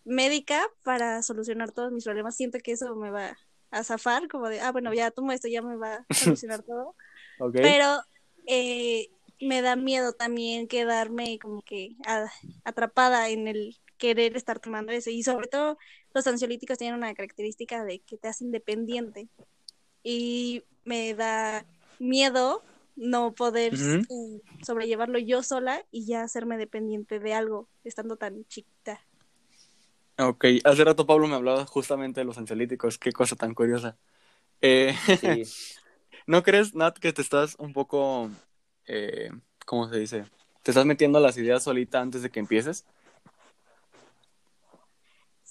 médica 0.05 0.67
para 0.83 1.23
solucionar 1.23 1.71
todos 1.71 1.91
mis 1.91 2.03
problemas. 2.03 2.35
Siento 2.35 2.59
que 2.59 2.73
eso 2.73 2.95
me 2.95 3.09
va 3.11 3.37
a 3.71 3.83
zafar, 3.83 4.27
como 4.27 4.49
de, 4.49 4.59
ah, 4.59 4.71
bueno, 4.71 4.93
ya 4.93 5.11
tomo 5.11 5.31
esto, 5.31 5.47
ya 5.47 5.61
me 5.61 5.77
va 5.77 6.05
a 6.07 6.13
solucionar 6.13 6.63
todo. 6.63 6.95
Pero 7.53 8.01
eh, 8.47 9.09
me 9.39 9.61
da 9.61 9.75
miedo 9.75 10.13
también 10.13 10.67
quedarme 10.67 11.39
como 11.39 11.61
que 11.61 11.95
atrapada 12.63 13.29
en 13.29 13.47
el 13.47 13.77
querer 13.99 14.35
estar 14.35 14.59
tomando 14.59 14.91
eso. 14.91 15.11
Y 15.11 15.21
sobre 15.21 15.47
todo 15.47 15.77
los 16.13 16.25
ansiolíticos 16.25 16.79
tienen 16.79 16.97
una 16.97 17.13
característica 17.13 17.83
de 17.83 17.99
que 17.99 18.17
te 18.17 18.27
hacen 18.27 18.51
dependiente. 18.51 19.27
Y 20.01 20.63
me 20.85 21.13
da 21.13 21.65
miedo 21.99 22.63
no 22.95 23.33
poder 23.33 23.73
eh, 23.75 24.41
sobrellevarlo 24.63 25.19
yo 25.19 25.43
sola 25.43 25.85
y 25.91 26.05
ya 26.05 26.23
hacerme 26.23 26.57
dependiente 26.57 27.19
de 27.19 27.33
algo 27.33 27.69
estando 27.83 28.15
tan 28.15 28.45
chiquita. 28.45 28.99
Ok, 30.17 30.45
hace 30.63 30.83
rato 30.83 31.05
Pablo 31.05 31.27
me 31.27 31.35
hablaba 31.35 31.65
justamente 31.65 32.21
de 32.21 32.25
los 32.25 32.37
ansiolíticos, 32.37 32.97
qué 32.97 33.11
cosa 33.11 33.35
tan 33.35 33.53
curiosa. 33.53 33.97
Eh, 34.61 34.93
¿No 36.27 36.43
crees, 36.43 36.75
Nat, 36.75 36.97
que 36.97 37.13
te 37.13 37.21
estás 37.21 37.55
un 37.57 37.71
poco 37.71 38.29
eh, 38.89 39.29
¿cómo 39.65 39.87
se 39.87 39.99
dice? 39.99 40.25
¿Te 40.63 40.71
estás 40.71 40.85
metiendo 40.85 41.19
las 41.19 41.37
ideas 41.37 41.63
solita 41.63 42.01
antes 42.01 42.23
de 42.23 42.31
que 42.31 42.39
empieces? 42.39 42.85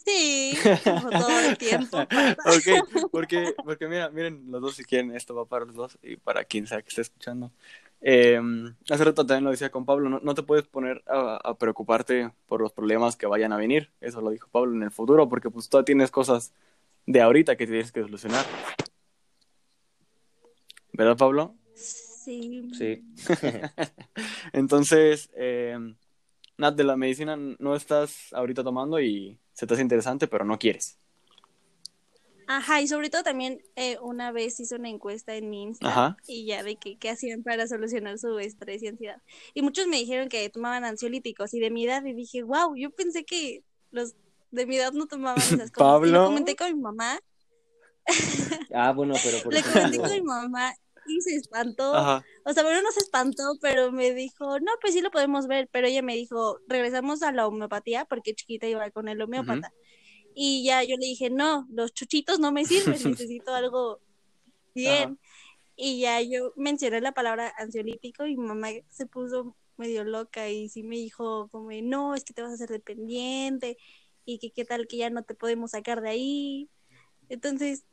Sí, 0.08 0.54
como 0.84 1.10
todo 1.10 1.40
el 1.40 1.58
tiempo. 1.58 1.98
ok, 1.98 3.08
porque, 3.10 3.54
porque 3.64 3.88
mira, 3.88 4.08
miren, 4.10 4.44
los 4.50 4.60
dos 4.60 4.74
si 4.74 4.84
quieren, 4.84 5.14
esto 5.14 5.34
va 5.34 5.44
para 5.44 5.66
los 5.66 5.74
dos 5.74 5.98
y 6.02 6.16
para 6.16 6.44
quien 6.44 6.66
sea 6.66 6.80
que 6.80 6.88
esté 6.88 7.02
escuchando. 7.02 7.52
Eh, 8.00 8.40
hace 8.88 9.04
rato 9.04 9.26
también 9.26 9.44
lo 9.44 9.50
decía 9.50 9.70
con 9.70 9.84
Pablo, 9.84 10.20
no, 10.22 10.34
te 10.34 10.42
puedes 10.42 10.66
poner 10.66 11.02
a, 11.08 11.54
preocuparte 11.58 12.30
por 12.46 12.60
los 12.60 12.72
problemas 12.72 13.16
que 13.16 13.26
vayan 13.26 13.52
a 13.52 13.56
venir, 13.56 13.90
eso 14.00 14.20
lo 14.20 14.30
dijo 14.30 14.48
Pablo 14.50 14.74
en 14.74 14.84
el 14.84 14.92
futuro, 14.92 15.28
porque 15.28 15.50
pues 15.50 15.68
tú 15.68 15.82
tienes 15.82 16.10
cosas 16.10 16.52
de 17.06 17.20
ahorita 17.20 17.56
que 17.56 17.66
tienes 17.66 17.92
que 17.92 18.02
solucionar. 18.02 18.46
¿Verdad, 20.92 21.16
Pablo? 21.16 21.54
Sí. 21.74 22.68
Entonces, 24.52 25.30
eh, 25.34 25.76
Nat, 26.56 26.74
de 26.74 26.84
la 26.84 26.96
medicina 26.96 27.36
no 27.36 27.74
estás 27.74 28.32
ahorita 28.32 28.64
tomando 28.64 29.00
y 29.00 29.38
se 29.58 29.66
te 29.66 29.74
hace 29.74 29.82
interesante, 29.82 30.28
pero 30.28 30.44
no 30.44 30.56
quieres. 30.56 30.98
Ajá, 32.46 32.80
y 32.80 32.86
sobre 32.86 33.10
todo 33.10 33.24
también 33.24 33.60
eh, 33.74 33.98
una 34.00 34.30
vez 34.30 34.60
hice 34.60 34.76
una 34.76 34.88
encuesta 34.88 35.34
en 35.34 35.50
mi 35.50 35.64
Instagram 35.64 36.16
y 36.28 36.46
ya 36.46 36.62
de 36.62 36.76
que 36.76 36.96
qué 36.96 37.10
hacían 37.10 37.42
para 37.42 37.66
solucionar 37.66 38.20
su 38.20 38.38
estrés 38.38 38.84
y 38.84 38.86
ansiedad. 38.86 39.20
Y 39.54 39.62
muchos 39.62 39.88
me 39.88 39.96
dijeron 39.96 40.28
que 40.28 40.48
tomaban 40.48 40.84
ansiolíticos 40.84 41.54
y 41.54 41.58
de 41.58 41.70
mi 41.70 41.86
edad 41.86 42.04
y 42.04 42.12
dije, 42.12 42.44
wow, 42.44 42.76
yo 42.76 42.90
pensé 42.90 43.24
que 43.24 43.64
los 43.90 44.14
de 44.52 44.64
mi 44.64 44.76
edad 44.76 44.92
no 44.92 45.08
tomaban 45.08 45.38
esas 45.38 45.72
cosas. 45.72 45.88
Pablo. 45.88 46.06
Y 46.06 46.12
lo 46.12 46.24
comenté 46.26 46.54
con 46.54 46.72
mi 46.72 46.80
mamá. 46.80 47.18
ah, 48.72 48.92
bueno, 48.92 49.14
pero 49.24 49.38
por 49.42 49.52
Le 49.52 49.62
comenté 49.64 49.98
con 49.98 50.10
mi 50.12 50.22
mamá 50.22 50.72
y 51.08 51.20
se 51.20 51.34
espantó. 51.36 51.92
O 52.44 52.52
sea, 52.52 52.62
bueno, 52.62 52.82
no 52.82 52.92
se 52.92 53.00
espantó, 53.00 53.58
pero 53.60 53.92
me 53.92 54.12
dijo, 54.14 54.60
no, 54.60 54.72
pues 54.80 54.94
sí 54.94 55.00
lo 55.00 55.10
podemos 55.10 55.46
ver. 55.46 55.68
Pero 55.72 55.86
ella 55.86 56.02
me 56.02 56.14
dijo, 56.14 56.58
regresamos 56.66 57.22
a 57.22 57.32
la 57.32 57.46
homeopatía, 57.46 58.04
porque 58.04 58.34
chiquita 58.34 58.66
iba 58.66 58.90
con 58.90 59.08
el 59.08 59.20
homeópata. 59.20 59.72
Y 60.34 60.64
ya 60.64 60.82
yo 60.82 60.96
le 60.96 61.06
dije, 61.06 61.30
no, 61.30 61.66
los 61.70 61.92
chuchitos 61.92 62.38
no 62.38 62.52
me 62.52 62.64
sirven, 62.64 62.92
necesito 63.04 63.54
algo 63.54 64.00
bien. 64.74 65.18
Y 65.76 66.00
ya 66.00 66.20
yo 66.22 66.52
mencioné 66.56 67.00
la 67.00 67.12
palabra 67.12 67.52
ansiolítico 67.56 68.26
y 68.26 68.36
mi 68.36 68.46
mamá 68.46 68.68
se 68.88 69.06
puso 69.06 69.56
medio 69.76 70.04
loca 70.04 70.48
y 70.48 70.68
sí 70.68 70.82
me 70.82 70.96
dijo 70.96 71.48
como, 71.50 71.70
no, 71.82 72.14
es 72.14 72.24
que 72.24 72.34
te 72.34 72.42
vas 72.42 72.50
a 72.50 72.54
hacer 72.54 72.68
dependiente 72.68 73.78
y 74.24 74.38
que 74.38 74.50
qué 74.50 74.64
tal 74.64 74.86
que 74.88 74.98
ya 74.98 75.10
no 75.10 75.22
te 75.22 75.34
podemos 75.34 75.70
sacar 75.70 76.00
de 76.02 76.10
ahí. 76.10 76.68
Entonces, 77.28 77.84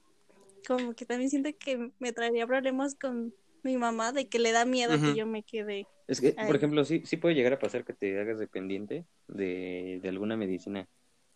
como 0.65 0.93
que 0.93 1.05
también 1.05 1.29
siento 1.29 1.49
que 1.57 1.91
me 1.99 2.11
traería 2.11 2.47
problemas 2.47 2.95
con 2.95 3.33
mi 3.63 3.77
mamá 3.77 4.11
de 4.11 4.27
que 4.27 4.39
le 4.39 4.51
da 4.51 4.65
miedo 4.65 4.99
que 5.01 5.15
yo 5.15 5.25
me 5.25 5.43
quede. 5.43 5.87
Es 6.07 6.21
que, 6.21 6.33
por 6.33 6.55
ejemplo, 6.55 6.85
sí, 6.85 7.01
sí 7.05 7.17
puede 7.17 7.35
llegar 7.35 7.53
a 7.53 7.59
pasar 7.59 7.83
que 7.83 7.93
te 7.93 8.19
hagas 8.19 8.37
dependiente 8.37 9.05
de, 9.27 9.99
de 10.01 10.09
alguna 10.09 10.37
medicina. 10.37 10.87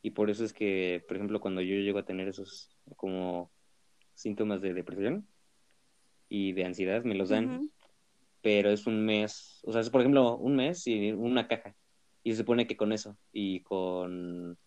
Y 0.02 0.12
por 0.12 0.30
eso 0.30 0.46
es 0.46 0.54
que, 0.54 1.04
por 1.08 1.18
ejemplo, 1.18 1.42
cuando 1.42 1.62
yo 1.62 1.76
llego 1.76 2.00
a 2.00 2.06
tener 2.06 2.28
esos 2.28 2.78
como 2.96 3.52
síntomas 4.14 4.62
de 4.62 4.74
depresión 4.74 5.28
y 6.30 6.54
de 6.54 6.66
ansiedad, 6.66 7.04
me 7.04 7.16
los 7.16 7.30
dan. 7.30 7.72
Pero 8.42 8.70
es 8.70 8.88
un 8.88 9.06
mes, 9.06 9.60
o 9.66 9.74
sea, 9.74 9.82
es 9.82 9.90
por 9.90 10.02
ejemplo 10.02 10.38
un 10.38 10.56
mes 10.56 10.88
y 10.88 11.12
una 11.12 11.48
caja. 11.48 11.76
Y 12.24 12.32
se 12.32 12.38
supone 12.38 12.68
que 12.68 12.78
con 12.78 12.94
eso 12.94 13.18
y 13.34 13.62
con, 13.62 14.58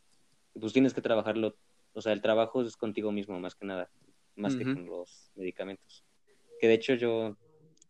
pues 0.58 0.72
tienes 0.72 0.92
que 0.92 1.00
trabajarlo, 1.00 1.56
o 1.94 2.02
sea, 2.02 2.12
el 2.12 2.20
trabajo 2.20 2.62
es 2.62 2.76
contigo 2.76 3.12
mismo 3.12 3.38
más 3.38 3.54
que 3.54 3.66
nada 3.66 3.88
más 4.36 4.56
que 4.56 4.64
con 4.64 4.86
los 4.86 5.30
medicamentos. 5.34 6.04
Que 6.60 6.68
de 6.68 6.74
hecho 6.74 6.94
yo, 6.94 7.36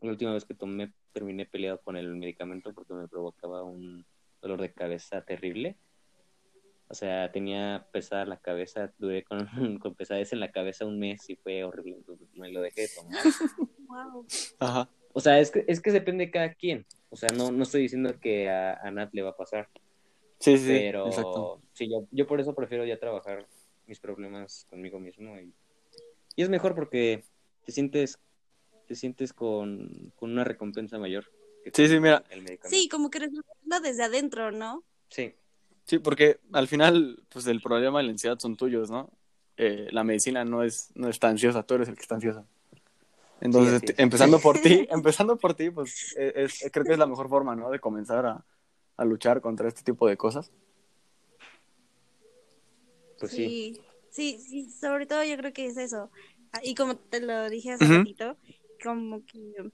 la 0.01 0.11
última 0.11 0.33
vez 0.33 0.45
que 0.45 0.55
tomé, 0.55 0.93
terminé 1.13 1.47
peleado 1.47 1.81
con 1.81 1.97
el 1.97 2.15
medicamento 2.15 2.73
porque 2.73 2.95
me 2.95 3.09
provocaba 3.09 3.63
un 3.63 4.05
dolor 4.41 4.61
de 4.61 4.73
cabeza 4.73 5.23
terrible. 5.23 5.77
O 6.89 6.95
sea, 6.95 7.33
tenía 7.33 7.87
pesada 7.91 8.27
la 8.27 8.37
cabeza, 8.37 8.93
duré 8.99 9.25
con, 9.25 9.47
con 9.81 9.95
pesadez 9.95 10.33
en 10.33 10.41
la 10.41 10.53
cabeza 10.53 10.85
un 10.85 10.99
mes 10.99 11.29
y 11.31 11.37
fue 11.37 11.65
horrible. 11.65 12.03
Me 12.35 12.51
lo 12.51 12.61
dejé 12.61 12.83
de 12.83 12.89
tomar. 12.89 13.23
wow. 13.89 14.27
Ajá. 14.59 14.91
O 15.15 15.21
sea, 15.21 15.39
es 15.41 15.51
que, 15.51 15.65
es 15.69 15.81
que 15.81 15.91
depende 15.91 16.27
de 16.27 16.31
cada 16.31 16.55
quien. 16.55 16.87
O 17.11 17.17
sea, 17.17 17.29
no, 17.37 17.51
no 17.51 17.63
estoy 17.63 17.83
diciendo 17.83 18.19
que 18.21 18.49
a, 18.49 18.75
a 18.75 18.91
Nat 18.91 19.13
le 19.13 19.23
va 19.23 19.31
a 19.31 19.37
pasar. 19.37 19.69
Sí, 20.39 20.59
sí, 20.59 20.67
pero 20.67 21.09
sí, 21.73 21.89
yo, 21.89 22.09
yo 22.11 22.27
por 22.27 22.41
eso 22.41 22.55
prefiero 22.55 22.85
ya 22.85 22.99
trabajar 22.99 23.47
mis 23.87 24.01
problemas 24.01 24.67
conmigo 24.69 24.99
mismo 24.99 25.39
y 25.39 25.55
y 26.37 26.43
es 26.43 26.49
mejor 26.49 26.75
porque 26.75 27.25
te 27.65 27.73
sientes, 27.73 28.19
te 28.87 28.95
sientes 28.95 29.33
con, 29.33 30.13
una 30.21 30.45
recompensa 30.45 30.99
mayor. 30.99 31.31
sí, 31.73 31.89
sí, 31.89 32.01
mira. 32.01 32.25
sí, 32.65 32.89
como 32.89 33.11
que 33.11 33.21
resolverlo 33.21 33.81
desde 33.83 34.05
adentro, 34.05 34.51
¿no? 34.53 34.83
Sí. 35.09 35.35
Sí, 35.85 35.99
porque 35.99 36.39
al 36.53 36.69
final, 36.69 37.23
pues 37.29 37.47
el 37.47 37.61
problema 37.61 38.03
y 38.03 38.07
la 38.07 38.13
ansiedad 38.13 38.39
son 38.39 38.57
tuyos, 38.57 38.91
¿no? 38.91 39.11
Eh, 39.57 39.89
la 39.91 40.05
medicina 40.05 40.45
no 40.45 40.63
es, 40.63 40.91
no 40.95 41.09
está 41.09 41.29
ansiosa, 41.29 41.65
tú 41.65 41.75
eres 41.75 41.89
el 41.89 41.97
que 41.97 42.03
está 42.03 42.15
ansioso. 42.15 42.47
Entonces, 43.41 43.83
empezando 43.99 44.39
por 44.39 44.61
ti, 44.61 44.87
empezando 44.91 45.37
por 45.37 45.55
ti, 45.55 45.71
pues 45.71 46.15
e, 46.17 46.33
es, 46.37 46.71
creo 46.73 46.85
que 46.85 46.93
es 46.93 46.99
la 46.99 47.07
mejor 47.07 47.29
forma, 47.29 47.57
¿no? 47.57 47.71
De 47.71 47.81
comenzar 47.81 48.25
a, 48.25 48.45
a 48.97 49.05
luchar 49.05 49.41
contra 49.41 49.69
este 49.69 49.83
tipo 49.83 50.07
de 50.07 50.17
cosas. 50.17 50.53
Pues 53.19 53.33
sí. 53.33 53.81
Sí, 54.13 54.39
sí, 54.39 54.71
sobre 54.71 55.07
todo 55.07 55.25
yo 55.25 55.37
creo 55.37 55.53
que 55.53 55.67
es 55.67 55.77
eso. 55.77 56.11
Ah, 56.53 56.61
y 56.63 56.75
como 56.75 56.97
te 56.97 57.21
lo 57.21 57.49
dije 57.49 57.73
hace 57.73 57.85
un 57.85 57.99
ratito, 57.99 58.37
como 58.83 59.25
que 59.25 59.73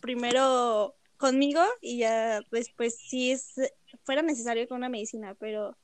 primero 0.00 0.94
conmigo 1.16 1.62
y 1.80 1.98
ya 1.98 2.40
después 2.52 2.96
si 2.96 3.32
es 3.32 3.54
fuera 4.04 4.22
necesario 4.22 4.68
con 4.68 4.76
una 4.76 4.90
medicina, 4.90 5.34
pero 5.34 5.76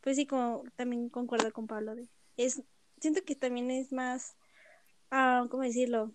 pues 0.00 0.16
sí 0.16 0.26
como 0.26 0.64
también 0.76 1.08
concuerdo 1.08 1.52
con 1.52 1.66
Pablo 1.66 1.94
de 1.94 2.08
es 2.36 2.62
siento 3.00 3.22
que 3.24 3.34
también 3.34 3.70
es 3.70 3.92
más 3.92 4.36
ah, 5.10 5.46
¿cómo 5.50 5.64
decirlo? 5.64 6.14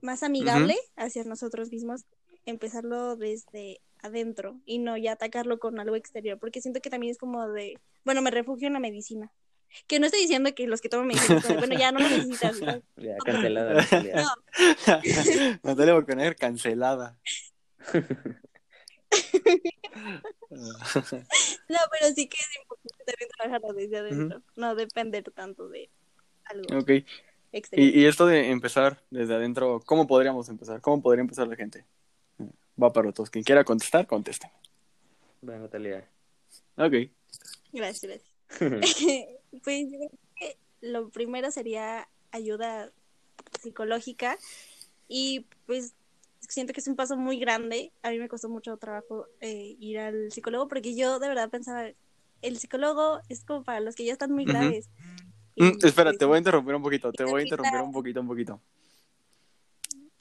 más 0.00 0.22
amigable 0.22 0.76
hacia 0.96 1.22
nosotros 1.24 1.70
mismos 1.70 2.04
empezarlo 2.44 3.14
desde 3.16 3.80
adentro 4.02 4.60
y 4.66 4.78
no 4.78 4.96
ya 4.96 5.12
atacarlo 5.12 5.58
con 5.58 5.78
algo 5.78 5.96
exterior, 5.96 6.38
porque 6.38 6.60
siento 6.60 6.80
que 6.80 6.90
también 6.90 7.12
es 7.12 7.18
como 7.18 7.48
de, 7.48 7.78
bueno, 8.04 8.20
me 8.20 8.32
refugio 8.32 8.66
en 8.66 8.72
la 8.72 8.80
medicina. 8.80 9.30
Que 9.86 9.98
no 9.98 10.06
estoy 10.06 10.22
diciendo 10.22 10.54
que 10.54 10.66
los 10.66 10.80
que 10.80 10.88
toman 10.88 11.06
medicina, 11.08 11.42
bueno, 11.58 11.78
ya 11.78 11.92
no 11.92 12.00
lo 12.00 12.08
necesitas. 12.08 12.60
Ya, 12.96 13.16
cancelada. 13.24 13.86
No. 14.14 15.00
Natalia 15.62 15.94
Bocaner, 15.94 16.36
cancelada. 16.36 17.18
no, 21.68 21.78
pero 21.90 22.14
sí 22.14 22.28
que 22.28 22.38
es 22.38 22.56
importante 22.60 23.04
también 23.04 23.30
trabajarlo 23.36 23.72
desde 23.72 23.98
adentro, 23.98 24.42
no 24.56 24.74
depender 24.74 25.24
tanto 25.32 25.68
de 25.68 25.90
algo. 26.44 26.78
Ok. 26.78 26.90
Y, 27.72 28.00
y, 28.00 28.06
esto 28.06 28.26
de 28.26 28.50
empezar 28.50 29.02
desde 29.10 29.34
adentro, 29.34 29.82
¿cómo 29.84 30.06
podríamos 30.06 30.48
empezar? 30.48 30.80
¿Cómo 30.80 31.02
podría 31.02 31.20
empezar 31.20 31.46
la 31.48 31.56
gente? 31.56 31.84
Va 32.82 32.92
para 32.92 33.12
todos. 33.12 33.28
Quien 33.28 33.44
quiera 33.44 33.62
contestar, 33.64 34.06
conteste. 34.06 34.50
Bueno, 35.42 35.68
Talia. 35.68 36.08
Ok. 36.76 36.94
Gracias, 37.72 38.02
gracias. 38.02 38.31
pues 39.64 39.90
yo 39.90 39.98
creo 39.98 40.10
que 40.36 40.56
lo 40.80 41.08
primero 41.10 41.50
sería 41.50 42.08
ayuda 42.30 42.90
psicológica 43.60 44.38
y 45.08 45.46
pues 45.66 45.94
siento 46.40 46.72
que 46.72 46.80
es 46.80 46.88
un 46.88 46.96
paso 46.96 47.16
muy 47.16 47.38
grande. 47.38 47.92
A 48.02 48.10
mí 48.10 48.18
me 48.18 48.28
costó 48.28 48.48
mucho 48.48 48.76
trabajo 48.76 49.26
eh, 49.40 49.76
ir 49.78 49.98
al 49.98 50.32
psicólogo 50.32 50.68
porque 50.68 50.94
yo 50.94 51.18
de 51.18 51.28
verdad 51.28 51.50
pensaba, 51.50 51.86
el 52.40 52.58
psicólogo 52.58 53.20
es 53.28 53.44
como 53.44 53.62
para 53.62 53.80
los 53.80 53.94
que 53.94 54.04
ya 54.04 54.12
están 54.12 54.32
muy 54.32 54.44
graves. 54.44 54.88
Mm, 55.56 55.84
espera, 55.84 56.10
pues 56.10 56.18
te 56.18 56.24
voy 56.24 56.36
a 56.36 56.38
interrumpir 56.38 56.74
un 56.74 56.82
poquito, 56.82 57.12
te 57.12 57.24
voy 57.24 57.42
a 57.42 57.44
interrumpir 57.44 57.80
un 57.80 57.92
poquito, 57.92 58.20
un 58.20 58.26
poquito. 58.26 58.60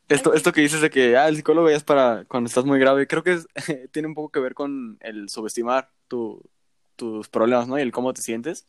Esto, 0.09 0.33
esto 0.33 0.51
que 0.51 0.59
dices 0.59 0.81
de 0.81 0.89
que 0.89 1.15
ah, 1.15 1.29
el 1.29 1.37
psicólogo 1.37 1.69
ya 1.69 1.77
es 1.77 1.85
para 1.85 2.25
cuando 2.25 2.49
estás 2.49 2.65
muy 2.65 2.79
grave, 2.79 3.07
creo 3.07 3.23
que 3.23 3.39
tiene 3.91 4.09
un 4.09 4.13
poco 4.13 4.29
que 4.29 4.41
ver 4.41 4.53
con 4.53 4.97
el 4.99 5.29
subestimar 5.29 5.89
tu, 6.09 6.43
tus 7.01 7.29
problemas, 7.29 7.67
¿no? 7.67 7.79
Y 7.79 7.81
el 7.81 7.91
cómo 7.91 8.13
te 8.13 8.21
sientes. 8.21 8.67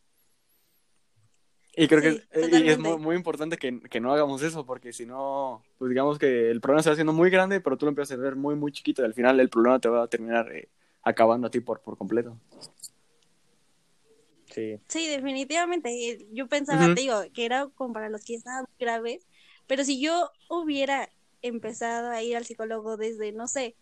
Y 1.77 1.87
creo 1.87 2.01
que 2.01 2.23
es 2.31 2.79
muy, 2.79 2.97
muy 2.97 3.15
importante 3.15 3.59
que, 3.59 3.79
que, 3.79 4.01
no 4.01 4.11
hagamos 4.11 4.43
eso, 4.43 4.65
porque 4.65 4.95
si 4.95 5.05
no, 5.05 5.63
pues 5.77 5.91
digamos 5.91 6.19
que 6.19 6.51
el 6.51 6.63
problema 6.63 6.83
se 6.83 6.89
va 6.89 6.95
haciendo 6.95 7.13
muy 7.13 7.29
grande, 7.29 7.61
pero 7.61 7.77
tú 7.77 7.85
lo 7.85 7.91
empiezas 7.91 8.19
a 8.19 8.23
ver 8.23 8.37
muy, 8.37 8.55
muy 8.55 8.73
chiquito 8.73 9.03
y 9.03 9.05
al 9.05 9.13
final 9.13 9.39
el 9.39 9.51
problema 9.51 9.79
te 9.79 9.91
va 9.91 10.03
a 10.03 10.07
terminar 10.07 10.51
eh, 10.51 10.71
acabando 11.03 11.47
a 11.47 11.51
ti 11.51 11.61
por, 11.61 11.81
por 11.81 11.99
completo. 11.99 12.39
Sí. 14.51 14.81
sí, 14.89 15.09
definitivamente. 15.09 16.27
Yo 16.33 16.47
pensaba, 16.47 16.95
te 16.95 17.03
digo, 17.03 17.23
que 17.35 17.45
era 17.45 17.69
como 17.75 17.93
para 17.93 18.09
los 18.09 18.25
que 18.25 18.35
estaban 18.35 18.65
graves, 18.79 19.27
pero 19.67 19.85
si 19.85 20.01
yo 20.01 20.31
hubiera 20.49 21.11
empezado 21.43 22.11
a 22.11 22.23
ir 22.23 22.35
al 22.37 22.47
psicólogo 22.47 22.97
desde, 22.97 23.33
no 23.33 23.47
sé, 23.47 23.77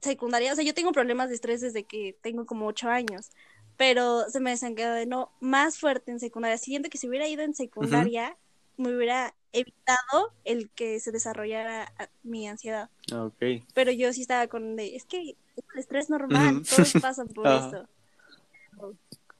secundaria, 0.00 0.52
o 0.52 0.56
sea, 0.56 0.64
yo 0.64 0.74
tengo 0.74 0.92
problemas 0.92 1.28
de 1.28 1.34
estrés 1.34 1.60
desde 1.60 1.84
que 1.84 2.16
tengo 2.22 2.46
como 2.46 2.66
ocho 2.66 2.88
años, 2.88 3.30
pero 3.78 4.28
se 4.28 4.40
me 4.40 4.50
desencadenó 4.50 5.30
más 5.40 5.78
fuerte 5.78 6.10
en 6.10 6.18
secundaria. 6.18 6.58
Siento 6.58 6.90
que 6.90 6.98
si 6.98 7.08
hubiera 7.08 7.28
ido 7.28 7.42
en 7.42 7.54
secundaria, 7.54 8.36
me 8.76 8.94
hubiera 8.94 9.34
evitado 9.52 10.34
el 10.44 10.68
que 10.70 10.98
se 10.98 11.12
desarrollara 11.12 11.92
ah, 11.96 12.08
mi 12.24 12.48
ansiedad. 12.48 12.90
Okay. 13.10 13.64
Pero 13.74 13.92
yo 13.92 14.12
sí 14.12 14.22
estaba 14.22 14.48
con 14.48 14.74
de, 14.74 14.96
es 14.96 15.04
que 15.04 15.36
es 15.56 15.64
el 15.74 15.78
estrés 15.78 16.10
normal, 16.10 16.62
todos 16.68 16.92
pasan 17.00 17.28
por 17.28 17.46
eso. 17.46 17.88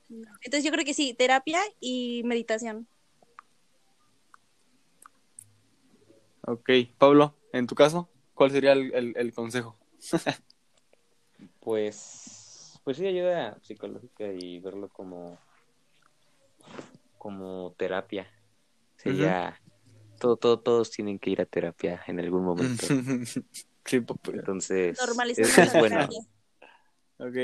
Entonces 0.09 0.64
yo 0.64 0.70
creo 0.70 0.85
que 0.85 0.94
sí, 0.94 1.14
terapia 1.14 1.61
y 1.81 2.22
meditación. 2.24 2.87
Ok, 6.42 6.70
Pablo, 6.96 7.35
en 7.53 7.66
tu 7.66 7.74
caso, 7.74 8.09
¿cuál 8.35 8.53
sería 8.53 8.72
el, 8.72 8.94
el, 8.94 9.14
el 9.16 9.33
consejo? 9.33 9.77
pues 11.61 12.38
pues 12.88 12.96
sí, 12.96 13.07
ayuda 13.07 13.59
psicológica 13.61 14.33
y 14.33 14.61
verlo 14.61 14.88
como, 14.88 15.38
como 17.18 17.74
terapia. 17.77 18.27
Sería, 18.96 19.61
todo, 20.18 20.38
todo, 20.38 20.59
todos 20.61 20.90
tienen 20.90 21.18
que 21.18 21.29
ir 21.29 21.42
a 21.42 21.44
terapia 21.44 22.03
en 22.07 22.18
algún 22.18 22.46
momento. 22.46 22.87
sí, 23.85 24.03
Entonces, 24.33 24.98
es, 25.37 25.59
es 25.59 25.74
bueno. 25.74 26.09
ok. 27.18 27.35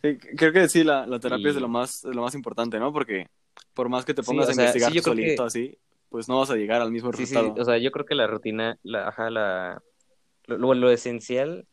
Sí, 0.00 0.18
creo 0.36 0.52
que 0.52 0.68
sí, 0.68 0.84
la, 0.84 1.04
la 1.04 1.18
terapia 1.18 1.48
es 1.48 1.56
de 1.56 1.60
lo 1.60 1.66
más, 1.66 2.04
lo 2.04 2.22
más 2.22 2.36
importante, 2.36 2.78
¿no? 2.78 2.92
Porque 2.92 3.26
por 3.74 3.88
más 3.88 4.04
que 4.04 4.14
te 4.14 4.22
pongas 4.22 4.48
a 4.48 4.52
investigar 4.52 4.92
solito 5.02 5.42
así, 5.42 5.76
pues 6.08 6.28
no 6.28 6.38
vas 6.38 6.50
a 6.50 6.54
llegar 6.54 6.82
al 6.82 6.92
mismo 6.92 7.10
resultado. 7.10 7.52
o 7.58 7.64
sea, 7.64 7.78
yo 7.78 7.90
creo 7.90 8.06
que 8.06 8.14
la 8.14 8.28
rutina, 8.28 8.78
la, 8.84 9.08
ajá, 9.08 9.28
la, 9.28 9.82
lo, 10.46 10.72
lo 10.72 10.88
esencial 10.92 11.66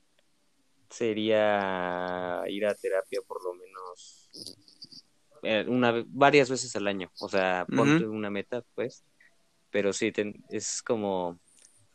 sería 0.96 2.44
ir 2.48 2.66
a 2.66 2.74
terapia 2.76 3.20
por 3.28 3.44
lo 3.44 3.54
menos 3.54 4.30
eh, 5.44 5.66
una 5.68 6.04
varias 6.08 6.50
veces 6.50 6.76
al 6.76 6.88
año. 6.88 7.12
O 7.20 7.30
sea, 7.30 7.66
ponte 7.74 8.06
una 8.06 8.30
meta, 8.30 8.64
pues. 8.74 9.04
Pero 9.72 9.94
sí, 9.94 10.12
es 10.50 10.82
como 10.82 11.40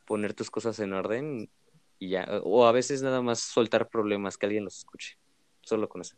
poner 0.06 0.34
tus 0.34 0.50
cosas 0.50 0.78
en 0.80 0.92
orden 0.92 1.50
y 1.98 2.10
ya. 2.10 2.28
O 2.44 2.66
a 2.66 2.72
veces 2.72 3.02
nada 3.02 3.22
más 3.22 3.40
soltar 3.40 3.88
problemas, 3.88 4.36
que 4.36 4.46
alguien 4.46 4.64
los 4.64 4.78
escuche. 4.78 5.18
Solo 5.62 5.88
con 5.88 6.02
eso. 6.02 6.16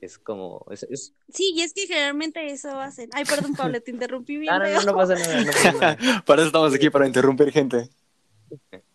Es 0.00 0.18
como. 0.18 0.64
Es, 0.70 1.12
Sí, 1.28 1.52
y 1.54 1.62
es 1.62 1.74
que 1.74 1.86
generalmente 1.86 2.50
eso 2.50 2.78
hacen. 2.80 3.10
Ay, 3.12 3.24
perdón, 3.24 3.54
Pablo, 3.54 3.80
te 3.82 3.90
interrumpí 3.90 4.36
bien. 4.38 4.52
Ah, 4.52 4.58
no, 4.58 4.82
no, 4.82 4.94
pasa 4.94 5.14
nada. 5.14 5.44
No 5.44 5.52
pasa 5.52 5.72
nada. 5.72 6.22
para 6.26 6.42
eso 6.42 6.46
estamos 6.46 6.74
aquí, 6.74 6.88
para 6.88 7.06
interrumpir 7.06 7.50
gente. 7.50 7.88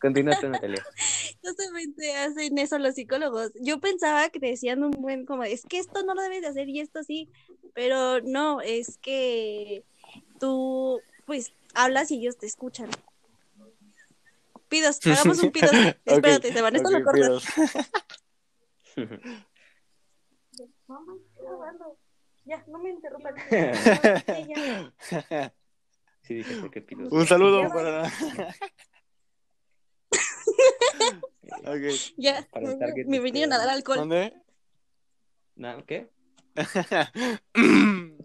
Continúa, 0.00 0.34
Natalia. 0.40 0.82
Justamente 1.42 2.16
hacen 2.16 2.56
eso 2.58 2.78
los 2.78 2.94
psicólogos. 2.94 3.52
Yo 3.60 3.80
pensaba 3.80 4.28
que 4.30 4.38
decían 4.38 4.82
un 4.82 4.92
buen, 4.92 5.26
como, 5.26 5.44
es 5.44 5.64
que 5.66 5.78
esto 5.78 6.02
no 6.02 6.14
lo 6.14 6.22
debes 6.22 6.40
de 6.42 6.48
hacer 6.48 6.68
y 6.68 6.80
esto 6.80 7.02
sí, 7.02 7.28
pero 7.74 8.20
no, 8.22 8.60
es 8.60 8.98
que 8.98 9.84
tú, 10.40 11.00
pues, 11.26 11.52
hablas 11.74 12.10
y 12.10 12.18
ellos 12.18 12.38
te 12.38 12.46
escuchan. 12.46 12.88
Pidos, 14.68 14.98
hagamos 15.06 15.42
un 15.42 15.50
pidos. 15.52 15.70
Espérate, 16.04 16.52
se 16.52 16.62
van, 16.62 16.76
esto 16.76 16.88
okay, 16.88 17.00
lo 17.00 17.04
cortas. 17.04 17.44
Ya, 22.46 22.62
no 22.68 22.78
me 22.78 22.90
interrumpan. 22.90 23.34
Sí, 26.20 26.34
dije 26.34 26.70
que 26.70 26.82
pidos. 26.82 27.10
Un 27.10 27.26
saludo 27.26 27.66
para... 27.70 28.10
okay. 31.64 31.96
Ya, 32.16 32.46
me 33.06 33.20
vinieron 33.20 33.52
a 33.52 33.58
dar 33.58 33.68
alcohol. 33.68 33.98
¿Dónde? 33.98 34.32
¿Qué? 35.86 36.08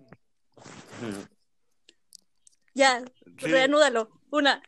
ya, 2.74 3.04
reanúdalo. 3.38 4.10
Una. 4.32 4.62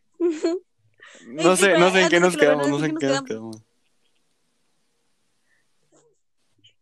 no 1.28 1.56
sé, 1.58 1.78
no 1.78 1.92
sé 1.92 2.04
en 2.04 2.10
qué 2.10 2.20
nos 2.20 2.36
quedamos, 2.38 2.68
no 2.68 2.80
sé 2.80 2.88
en 2.88 2.98
qué 2.98 3.06
nos 3.08 3.24
quedamos. 3.24 3.64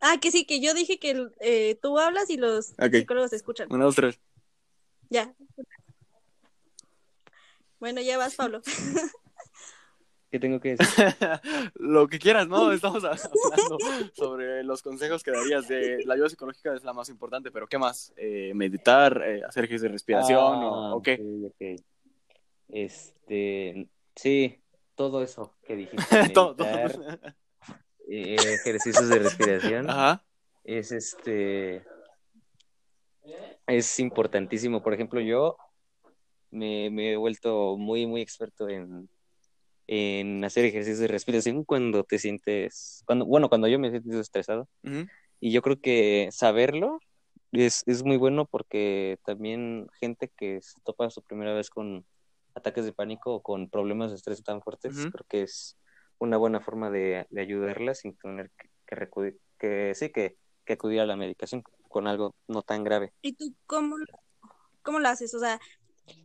Ah, 0.02 0.18
que 0.22 0.32
sí, 0.32 0.46
que 0.46 0.62
yo 0.62 0.74
dije 0.74 0.98
que 0.98 1.28
eh, 1.42 1.78
tú 1.82 2.00
hablas 2.00 2.30
y 2.30 2.38
los 2.38 2.72
okay. 2.74 3.02
psicólogos 3.02 3.34
escuchan. 3.34 3.68
Una, 3.72 3.84
dos, 3.86 3.96
tres. 3.96 4.20
Ya. 5.10 5.36
Bueno, 7.80 8.02
ya 8.02 8.18
vas, 8.18 8.36
Pablo. 8.38 8.62
¿Qué 10.32 10.40
tengo 10.40 10.60
que 10.60 10.76
decir? 10.76 10.86
Lo 11.74 12.08
que 12.08 12.20
quieras, 12.20 12.48
¿no? 12.48 12.72
Estamos 12.72 13.04
hablando 13.04 13.78
sobre 14.14 14.64
los 14.64 14.84
consejos 14.84 15.24
que 15.24 15.32
darías. 15.32 15.68
De 15.68 16.04
la 16.06 16.14
ayuda 16.14 16.30
psicológica 16.30 16.76
es 16.76 16.84
la 16.84 16.94
más 16.94 17.10
importante, 17.10 17.50
pero 17.52 17.68
¿qué 17.68 17.80
más? 17.80 18.14
Eh, 18.16 18.52
¿Meditar? 18.54 19.24
Eh, 19.26 19.42
¿Hacer 19.44 19.64
ejercicios 19.64 19.82
de 19.82 19.90
respiración? 19.90 20.40
o, 20.40 20.98
ah, 20.98 21.02
qué? 21.04 21.76
Este, 22.68 23.88
sí, 24.16 24.62
todo 24.94 25.24
eso 25.24 25.56
que 25.64 25.76
dijiste. 25.76 26.16
Meditar, 26.22 26.56
eh, 28.08 28.36
ejercicios 28.36 29.10
de 29.10 29.20
respiración. 29.20 29.90
Ajá. 29.90 30.24
Es 30.64 30.92
este. 30.92 31.84
Es 33.66 34.00
importantísimo. 34.00 34.84
Por 34.84 34.94
ejemplo, 34.94 35.20
yo 35.22 35.58
me, 36.52 36.92
me 36.92 37.14
he 37.14 37.18
vuelto 37.18 37.78
muy, 37.78 38.06
muy 38.06 38.22
experto 38.22 38.70
en 38.70 39.10
en 39.92 40.46
hacer 40.46 40.66
ejercicios 40.66 41.00
de 41.00 41.08
respiración 41.08 41.64
cuando 41.64 42.04
te 42.04 42.20
sientes, 42.20 43.02
cuando, 43.08 43.26
bueno, 43.26 43.50
cuando 43.50 43.68
yo 43.68 43.80
me 43.80 43.90
siento 43.90 44.20
estresado. 44.20 44.70
Y 45.40 45.52
yo 45.52 45.64
creo 45.64 45.82
que 45.82 46.30
saberlo 46.32 47.00
es, 47.52 47.82
es, 47.88 48.04
muy 48.04 48.18
bueno 48.18 48.46
porque 48.46 49.18
también 49.26 49.88
gente 50.00 50.32
que 50.38 50.62
se 50.62 50.80
topa 50.82 51.10
su 51.10 51.24
primera 51.24 51.56
vez 51.56 51.72
con 51.72 52.06
ataques 52.54 52.86
de 52.86 52.94
pánico 52.94 53.34
o 53.34 53.42
con 53.42 53.68
problemas 53.68 54.12
de 54.12 54.18
estrés 54.18 54.44
tan 54.44 54.62
fuertes, 54.62 54.94
creo 54.96 55.26
que 55.28 55.42
es 55.42 55.76
una 56.20 56.38
buena 56.38 56.62
forma 56.62 56.92
de, 56.92 57.26
de 57.32 57.42
ayudarlas 57.42 58.02
sin 58.02 58.16
tener 58.16 58.52
que, 58.60 58.70
que, 58.86 59.38
que 59.58 59.96
sí, 59.96 60.12
que, 60.12 60.38
que 60.66 60.74
acudir 60.74 61.00
a 61.00 61.08
la 61.08 61.16
medicación 61.16 61.64
con 61.88 62.06
algo 62.06 62.36
no 62.48 62.62
tan 62.62 62.84
grave. 62.84 63.12
¿Y 63.24 63.34
tú 63.34 63.56
cómo, 63.66 63.96
cómo 64.84 65.00
lo 65.00 65.08
haces? 65.08 65.34
O 65.34 65.40
sea, 65.40 65.60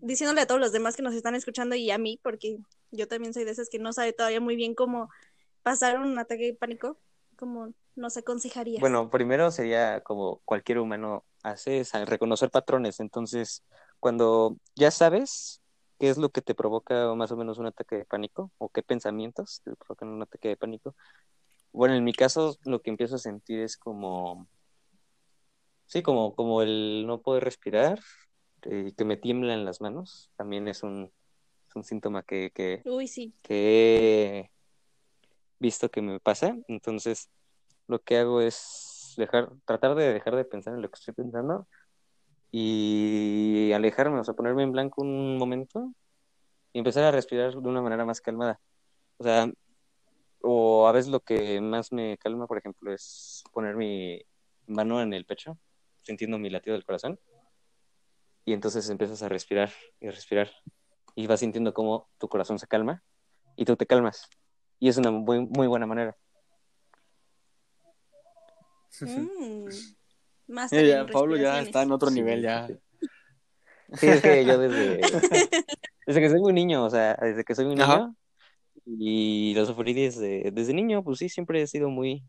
diciéndole 0.03 0.42
a 0.42 0.46
todos 0.46 0.61
los 0.61 0.72
demás 0.72 0.96
que 0.96 1.03
nos 1.03 1.14
están 1.14 1.35
escuchando 1.35 1.77
y 1.77 1.90
a 1.90 1.96
mí, 1.96 2.20
porque 2.22 2.59
yo 2.96 3.09
también 3.09 3.35
soy 3.35 3.44
de 3.44 3.50
esas 3.50 3.68
que 3.68 3.78
no 3.78 3.92
sabe 3.92 4.12
todavía 4.12 4.40
muy 4.40 4.57
bien 4.57 4.74
cómo 4.74 5.11
pasar 5.62 5.98
un 5.98 6.18
ataque 6.18 6.44
de 6.44 6.54
pánico, 6.54 6.98
¿cómo 7.37 7.72
nos 7.96 8.16
aconsejarías? 8.16 8.80
Bueno, 8.80 9.11
primero 9.11 9.50
sería 9.50 10.00
como 10.02 10.40
cualquier 10.44 10.78
humano 10.78 11.24
hace, 11.42 11.80
es 11.80 11.92
reconocer 12.07 12.50
patrones. 12.50 13.00
Entonces, 13.00 13.64
cuando 14.00 14.57
ya 14.74 14.90
sabes 14.90 15.61
qué 15.98 16.11
es 16.11 16.18
lo 16.18 16.30
que 16.30 16.42
te 16.42 16.54
provoca 16.54 17.14
más 17.14 17.30
o 17.30 17.37
menos 17.37 17.59
un 17.59 17.66
ataque 17.66 17.96
de 17.96 18.04
pánico 18.04 18.50
o 18.59 18.68
qué 18.68 18.83
pensamientos 18.83 19.61
te 19.64 19.74
provocan 19.76 20.09
un 20.09 20.22
ataque 20.22 20.48
de 20.48 20.57
pánico, 20.57 20.94
bueno, 21.72 21.94
en 21.94 22.04
mi 22.04 22.12
caso 22.12 22.57
lo 22.64 22.83
que 22.83 22.90
empiezo 22.90 23.16
a 23.16 23.18
sentir 23.18 23.61
es 23.61 23.76
como, 23.76 24.46
sí, 25.87 26.02
como, 26.02 26.35
como 26.35 26.62
el 26.62 27.04
no 27.07 27.20
poder 27.20 27.44
respirar, 27.44 28.00
y 28.64 28.92
que 28.92 29.04
me 29.04 29.16
tiemblan 29.16 29.64
las 29.64 29.80
manos, 29.80 30.30
también 30.37 30.68
es 30.68 30.83
un, 30.83 31.12
es 31.74 31.76
un 31.76 31.84
síntoma 31.84 32.22
que, 32.22 32.52
que, 32.54 32.82
sí. 33.06 33.34
que 33.42 34.38
he 34.38 34.50
visto 35.58 35.90
que 35.90 36.02
me 36.02 36.20
pasa. 36.20 36.56
Entonces, 36.68 37.30
lo 37.88 37.98
que 38.00 38.18
hago 38.18 38.40
es 38.40 39.14
dejar, 39.16 39.50
tratar 39.64 39.94
de 39.96 40.12
dejar 40.12 40.37
de 40.37 40.44
pensar 40.44 40.74
en 40.74 40.82
lo 40.82 40.88
que 40.88 40.98
estoy 40.98 41.14
pensando 41.14 41.66
y 42.52 43.72
alejarme, 43.72 44.20
o 44.20 44.24
sea, 44.24 44.34
ponerme 44.34 44.62
en 44.62 44.72
blanco 44.72 45.02
un 45.02 45.37
momento 45.37 45.92
y 46.72 46.78
empezar 46.78 47.04
a 47.04 47.10
respirar 47.10 47.52
de 47.52 47.68
una 47.68 47.82
manera 47.82 48.04
más 48.04 48.20
calmada. 48.20 48.60
O 49.18 49.24
sea, 49.24 49.50
o 50.42 50.87
a 50.87 50.92
veces 50.92 51.10
lo 51.10 51.20
que 51.20 51.60
más 51.60 51.92
me 51.92 52.18
calma, 52.18 52.46
por 52.46 52.58
ejemplo, 52.58 52.92
es 52.92 53.42
poner 53.52 53.76
mi 53.76 54.20
mano 54.66 55.02
en 55.02 55.12
el 55.12 55.24
pecho, 55.24 55.58
sintiendo 56.02 56.38
mi 56.38 56.50
latido 56.50 56.74
del 56.74 56.84
corazón 56.84 57.18
y 58.44 58.52
entonces 58.52 58.88
empiezas 58.90 59.22
a 59.22 59.28
respirar 59.28 59.70
y 60.00 60.10
respirar 60.10 60.50
y 61.14 61.27
vas 61.27 61.40
sintiendo 61.40 61.72
cómo 61.72 62.09
tu 62.18 62.29
corazón 62.29 62.59
se 62.59 62.66
calma 62.66 63.03
y 63.57 63.64
tú 63.64 63.77
te 63.77 63.87
calmas. 63.87 64.29
Y 64.79 64.88
es 64.88 64.96
una 64.96 65.11
muy, 65.11 65.46
muy 65.46 65.66
buena 65.66 65.87
manera. 65.87 66.16
Mm. 69.00 69.68
Más 70.48 70.70
Pablo 71.12 71.37
ya 71.37 71.61
está 71.61 71.83
en 71.83 71.92
otro 71.92 72.11
nivel, 72.11 72.42
ya. 72.42 72.68
Sí, 73.94 74.09
es 74.09 74.22
que 74.22 74.44
yo 74.44 74.59
desde, 74.59 75.00
desde 76.07 76.20
que 76.20 76.31
soy 76.31 76.40
muy 76.40 76.53
niño, 76.53 76.85
o 76.85 76.90
sea, 76.90 77.16
desde 77.20 77.44
que 77.44 77.55
soy 77.55 77.66
muy 77.66 77.77
niño 77.77 78.14
y 78.87 79.55
lo 79.55 79.64
sufrí 79.66 79.94
desde, 79.94 80.50
desde 80.50 80.74
niño, 80.74 81.03
pues 81.03 81.18
sí, 81.18 81.29
siempre 81.29 81.62
he 81.62 81.66
sido 81.66 81.88
muy, 81.90 82.24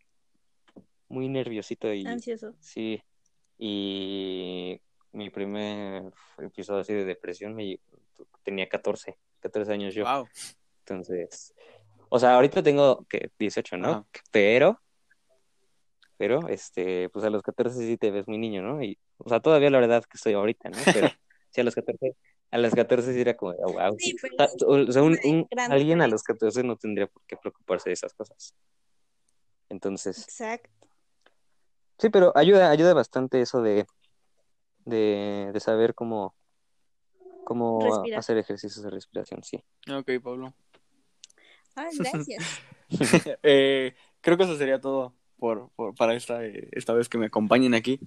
muy 1.10 1.28
nerviosito 1.28 1.92
y... 1.94 2.06
Ansioso. 2.06 2.56
Sí, 2.60 3.02
y 3.58 4.80
mi 5.12 5.30
primer 5.30 6.14
episodio 6.38 6.82
así 6.82 6.94
de 6.94 7.06
depresión 7.06 7.56
me 7.56 7.80
tenía 8.44 8.68
14, 8.70 9.18
14 9.40 9.74
años 9.74 9.94
yo. 9.94 10.06
Entonces, 10.80 11.54
o 12.10 12.20
sea, 12.20 12.36
ahorita 12.36 12.64
tengo 12.64 13.06
que 13.10 13.32
18, 13.40 13.78
¿no? 13.78 14.08
Pero 14.32 14.80
pero 16.18 16.48
este, 16.48 17.10
pues 17.10 17.26
a 17.26 17.30
los 17.30 17.42
14 17.42 17.78
sí 17.78 17.98
te 17.98 18.10
ves 18.10 18.28
muy 18.28 18.38
niño, 18.38 18.62
¿no? 18.62 18.82
Y 18.82 18.98
o 19.18 19.28
sea, 19.28 19.42
todavía 19.42 19.70
la 19.70 19.80
verdad 19.80 20.04
que 20.04 20.16
estoy 20.16 20.34
ahorita, 20.34 20.70
¿no? 20.70 20.78
Pero 20.94 21.10
sí 21.50 21.62
a 21.62 21.64
los 21.64 21.76
14 21.76 22.16
a 22.52 22.58
los 22.58 22.74
14 22.74 23.14
sí 23.14 23.20
era 23.20 23.36
como, 23.36 23.54
wow. 23.54 23.98
o 24.68 24.92
sea, 24.92 25.04
un, 25.04 25.48
alguien 25.70 26.02
a 26.02 26.08
los 26.08 26.24
14 26.24 26.64
no 26.64 26.78
tendría 26.78 27.08
por 27.08 27.22
qué 27.24 27.36
preocuparse 27.36 27.90
de 27.90 27.94
esas 27.94 28.14
cosas. 28.14 28.56
Entonces. 29.68 30.20
Exacto. 30.20 30.70
Sí, 31.98 32.10
pero 32.10 32.32
ayuda, 32.36 32.70
ayuda 32.70 32.94
bastante 32.94 33.42
eso 33.42 33.62
de 33.62 33.86
de, 34.86 35.50
de 35.52 35.60
saber 35.60 35.94
cómo, 35.96 36.36
cómo 37.46 38.04
hacer 38.18 38.38
ejercicios 38.38 38.84
de 38.84 38.90
respiración, 38.90 39.44
sí. 39.44 39.64
Ok, 39.90 40.12
Pablo. 40.22 40.54
Ah, 41.76 41.88
gracias. 41.98 42.44
eh, 43.44 43.96
creo 44.22 44.38
que 44.38 44.44
eso 44.44 44.58
sería 44.58 44.82
todo 44.82 45.16
por, 45.38 45.70
por 45.72 45.96
para 45.96 46.14
esta, 46.16 46.44
eh, 46.46 46.70
esta 46.74 46.94
vez 46.94 47.08
que 47.08 47.18
me 47.18 47.28
acompañen 47.28 47.74
aquí. 47.74 48.00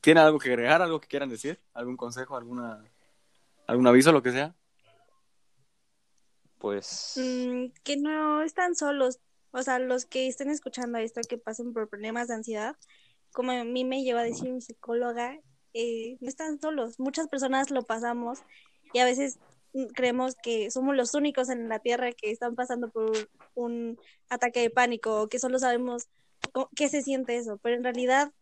¿Tiene 0.00 0.20
algo 0.20 0.38
que 0.38 0.50
agregar, 0.50 0.82
algo 0.82 1.00
que 1.00 1.08
quieran 1.08 1.30
decir? 1.30 1.60
¿Algún 1.72 1.96
consejo, 1.96 2.36
alguna, 2.36 2.84
algún 3.66 3.86
aviso, 3.86 4.12
lo 4.12 4.22
que 4.22 4.32
sea? 4.32 4.54
Pues... 6.58 7.14
Mm, 7.16 7.66
que 7.82 7.96
no 7.96 8.42
están 8.42 8.74
solos. 8.74 9.20
O 9.52 9.62
sea, 9.62 9.78
los 9.78 10.04
que 10.04 10.26
estén 10.26 10.50
escuchando 10.50 10.98
esto, 10.98 11.20
que 11.28 11.38
pasen 11.38 11.72
por 11.72 11.88
problemas 11.88 12.28
de 12.28 12.34
ansiedad, 12.34 12.76
como 13.32 13.52
a 13.52 13.64
mí 13.64 13.84
me 13.84 14.02
lleva 14.02 14.20
a 14.20 14.24
decir 14.24 14.50
mi 14.50 14.60
psicóloga, 14.60 15.38
eh, 15.74 16.16
no 16.20 16.28
están 16.28 16.60
solos. 16.60 16.98
Muchas 16.98 17.28
personas 17.28 17.70
lo 17.70 17.82
pasamos 17.82 18.40
y 18.92 19.00
a 19.00 19.04
veces 19.04 19.38
creemos 19.94 20.36
que 20.36 20.70
somos 20.70 20.94
los 20.94 21.14
únicos 21.14 21.48
en 21.50 21.68
la 21.68 21.80
Tierra 21.80 22.12
que 22.12 22.30
están 22.30 22.54
pasando 22.54 22.90
por 22.90 23.12
un 23.54 23.98
ataque 24.28 24.60
de 24.60 24.70
pánico 24.70 25.22
o 25.22 25.28
que 25.28 25.38
solo 25.38 25.58
sabemos 25.58 26.08
qué 26.76 26.88
se 26.88 27.02
siente 27.02 27.36
eso, 27.36 27.58
pero 27.58 27.76
en 27.76 27.82
realidad 27.82 28.32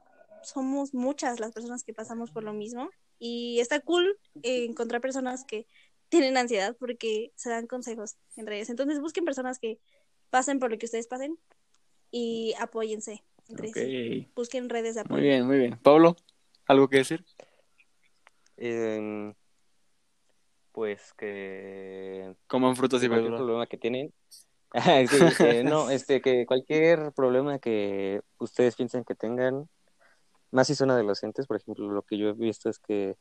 somos 0.42 0.92
muchas 0.92 1.40
las 1.40 1.52
personas 1.52 1.84
que 1.84 1.94
pasamos 1.94 2.30
por 2.30 2.44
lo 2.44 2.52
mismo 2.52 2.90
y 3.18 3.60
está 3.60 3.80
cool 3.80 4.18
encontrar 4.42 5.00
personas 5.00 5.44
que 5.44 5.66
tienen 6.08 6.36
ansiedad 6.36 6.76
porque 6.78 7.32
se 7.36 7.48
dan 7.48 7.66
consejos 7.66 8.16
entre 8.36 8.56
ellos. 8.56 8.68
Entonces 8.68 9.00
busquen 9.00 9.24
personas 9.24 9.58
que 9.58 9.78
pasen 10.28 10.58
por 10.58 10.70
lo 10.70 10.78
que 10.78 10.86
ustedes 10.86 11.06
pasen 11.06 11.38
y 12.10 12.54
apóyense 12.58 13.22
entre 13.48 14.28
Busquen 14.34 14.68
redes 14.68 14.96
de 14.96 15.02
apoyo. 15.02 15.14
Muy 15.14 15.22
bien, 15.22 15.46
muy 15.46 15.58
bien. 15.58 15.78
Pablo. 15.82 16.16
¿Algo 16.66 16.88
que 16.88 16.98
decir? 16.98 17.24
Em, 18.56 19.34
pues 20.72 21.12
que... 21.14 22.34
Coman 22.46 22.76
frutas 22.76 23.02
y 23.02 23.08
verduras. 23.08 23.38
problema 23.38 23.66
que 23.66 23.76
tienen. 23.76 24.12
Eh, 24.74 25.64
no, 25.64 25.90
este, 25.90 26.22
que 26.22 26.46
cualquier 26.46 27.12
problema 27.12 27.58
que 27.58 28.22
ustedes 28.38 28.74
piensen 28.74 29.04
que 29.04 29.14
tengan, 29.14 29.68
más 30.50 30.66
si 30.66 30.74
son 30.74 30.90
adolescentes, 30.90 31.46
por 31.46 31.58
ejemplo, 31.58 31.90
lo 31.90 32.02
que 32.02 32.16
yo 32.16 32.28
he 32.28 32.32
visto 32.32 32.70
es 32.70 32.78
que 32.78 33.16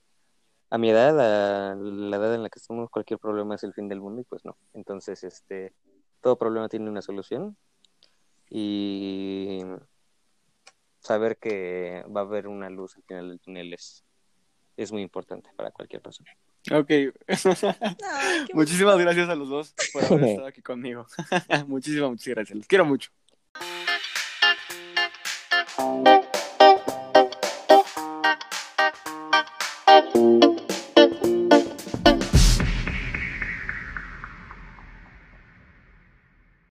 a 0.70 0.78
mi 0.78 0.90
edad, 0.90 1.20
a 1.20 1.76
la 1.76 2.18
edad 2.18 2.36
en 2.36 2.44
la 2.44 2.50
que 2.50 2.60
estamos, 2.60 2.90
cualquier 2.90 3.20
problema 3.20 3.56
es 3.56 3.64
el 3.64 3.74
fin 3.74 3.90
del 3.90 4.00
mundo 4.00 4.22
y 4.22 4.24
pues 4.24 4.46
no. 4.46 4.58
Entonces, 4.74 5.26
este, 5.26 5.74
todo 6.22 6.38
problema 6.38 6.70
tiene 6.70 6.90
una 6.90 7.02
solución 7.02 7.58
y 8.50 9.62
saber 11.02 11.38
que 11.38 12.04
va 12.16 12.22
a 12.22 12.24
haber 12.24 12.48
una 12.48 12.70
luz 12.70 12.96
al 12.96 13.04
final 13.04 13.30
del 13.30 13.40
túnel 13.40 13.74
es, 13.74 14.04
es 14.78 14.92
muy 14.92 15.02
importante 15.02 15.50
para 15.56 15.72
cualquier 15.72 16.02
persona. 16.02 16.32
Ok. 16.72 16.92
muchísimas 18.54 18.98
gracias 19.00 19.30
a 19.30 19.36
los 19.36 19.50
dos 19.50 19.74
por 19.92 20.06
haber 20.06 20.24
estado 20.30 20.48
aquí 20.48 20.62
conmigo. 20.62 21.08
muchísimas, 21.68 22.12
muchas 22.12 22.28
gracias. 22.28 22.58
Los 22.58 22.68
quiero 22.68 22.86
mucho. 22.86 23.12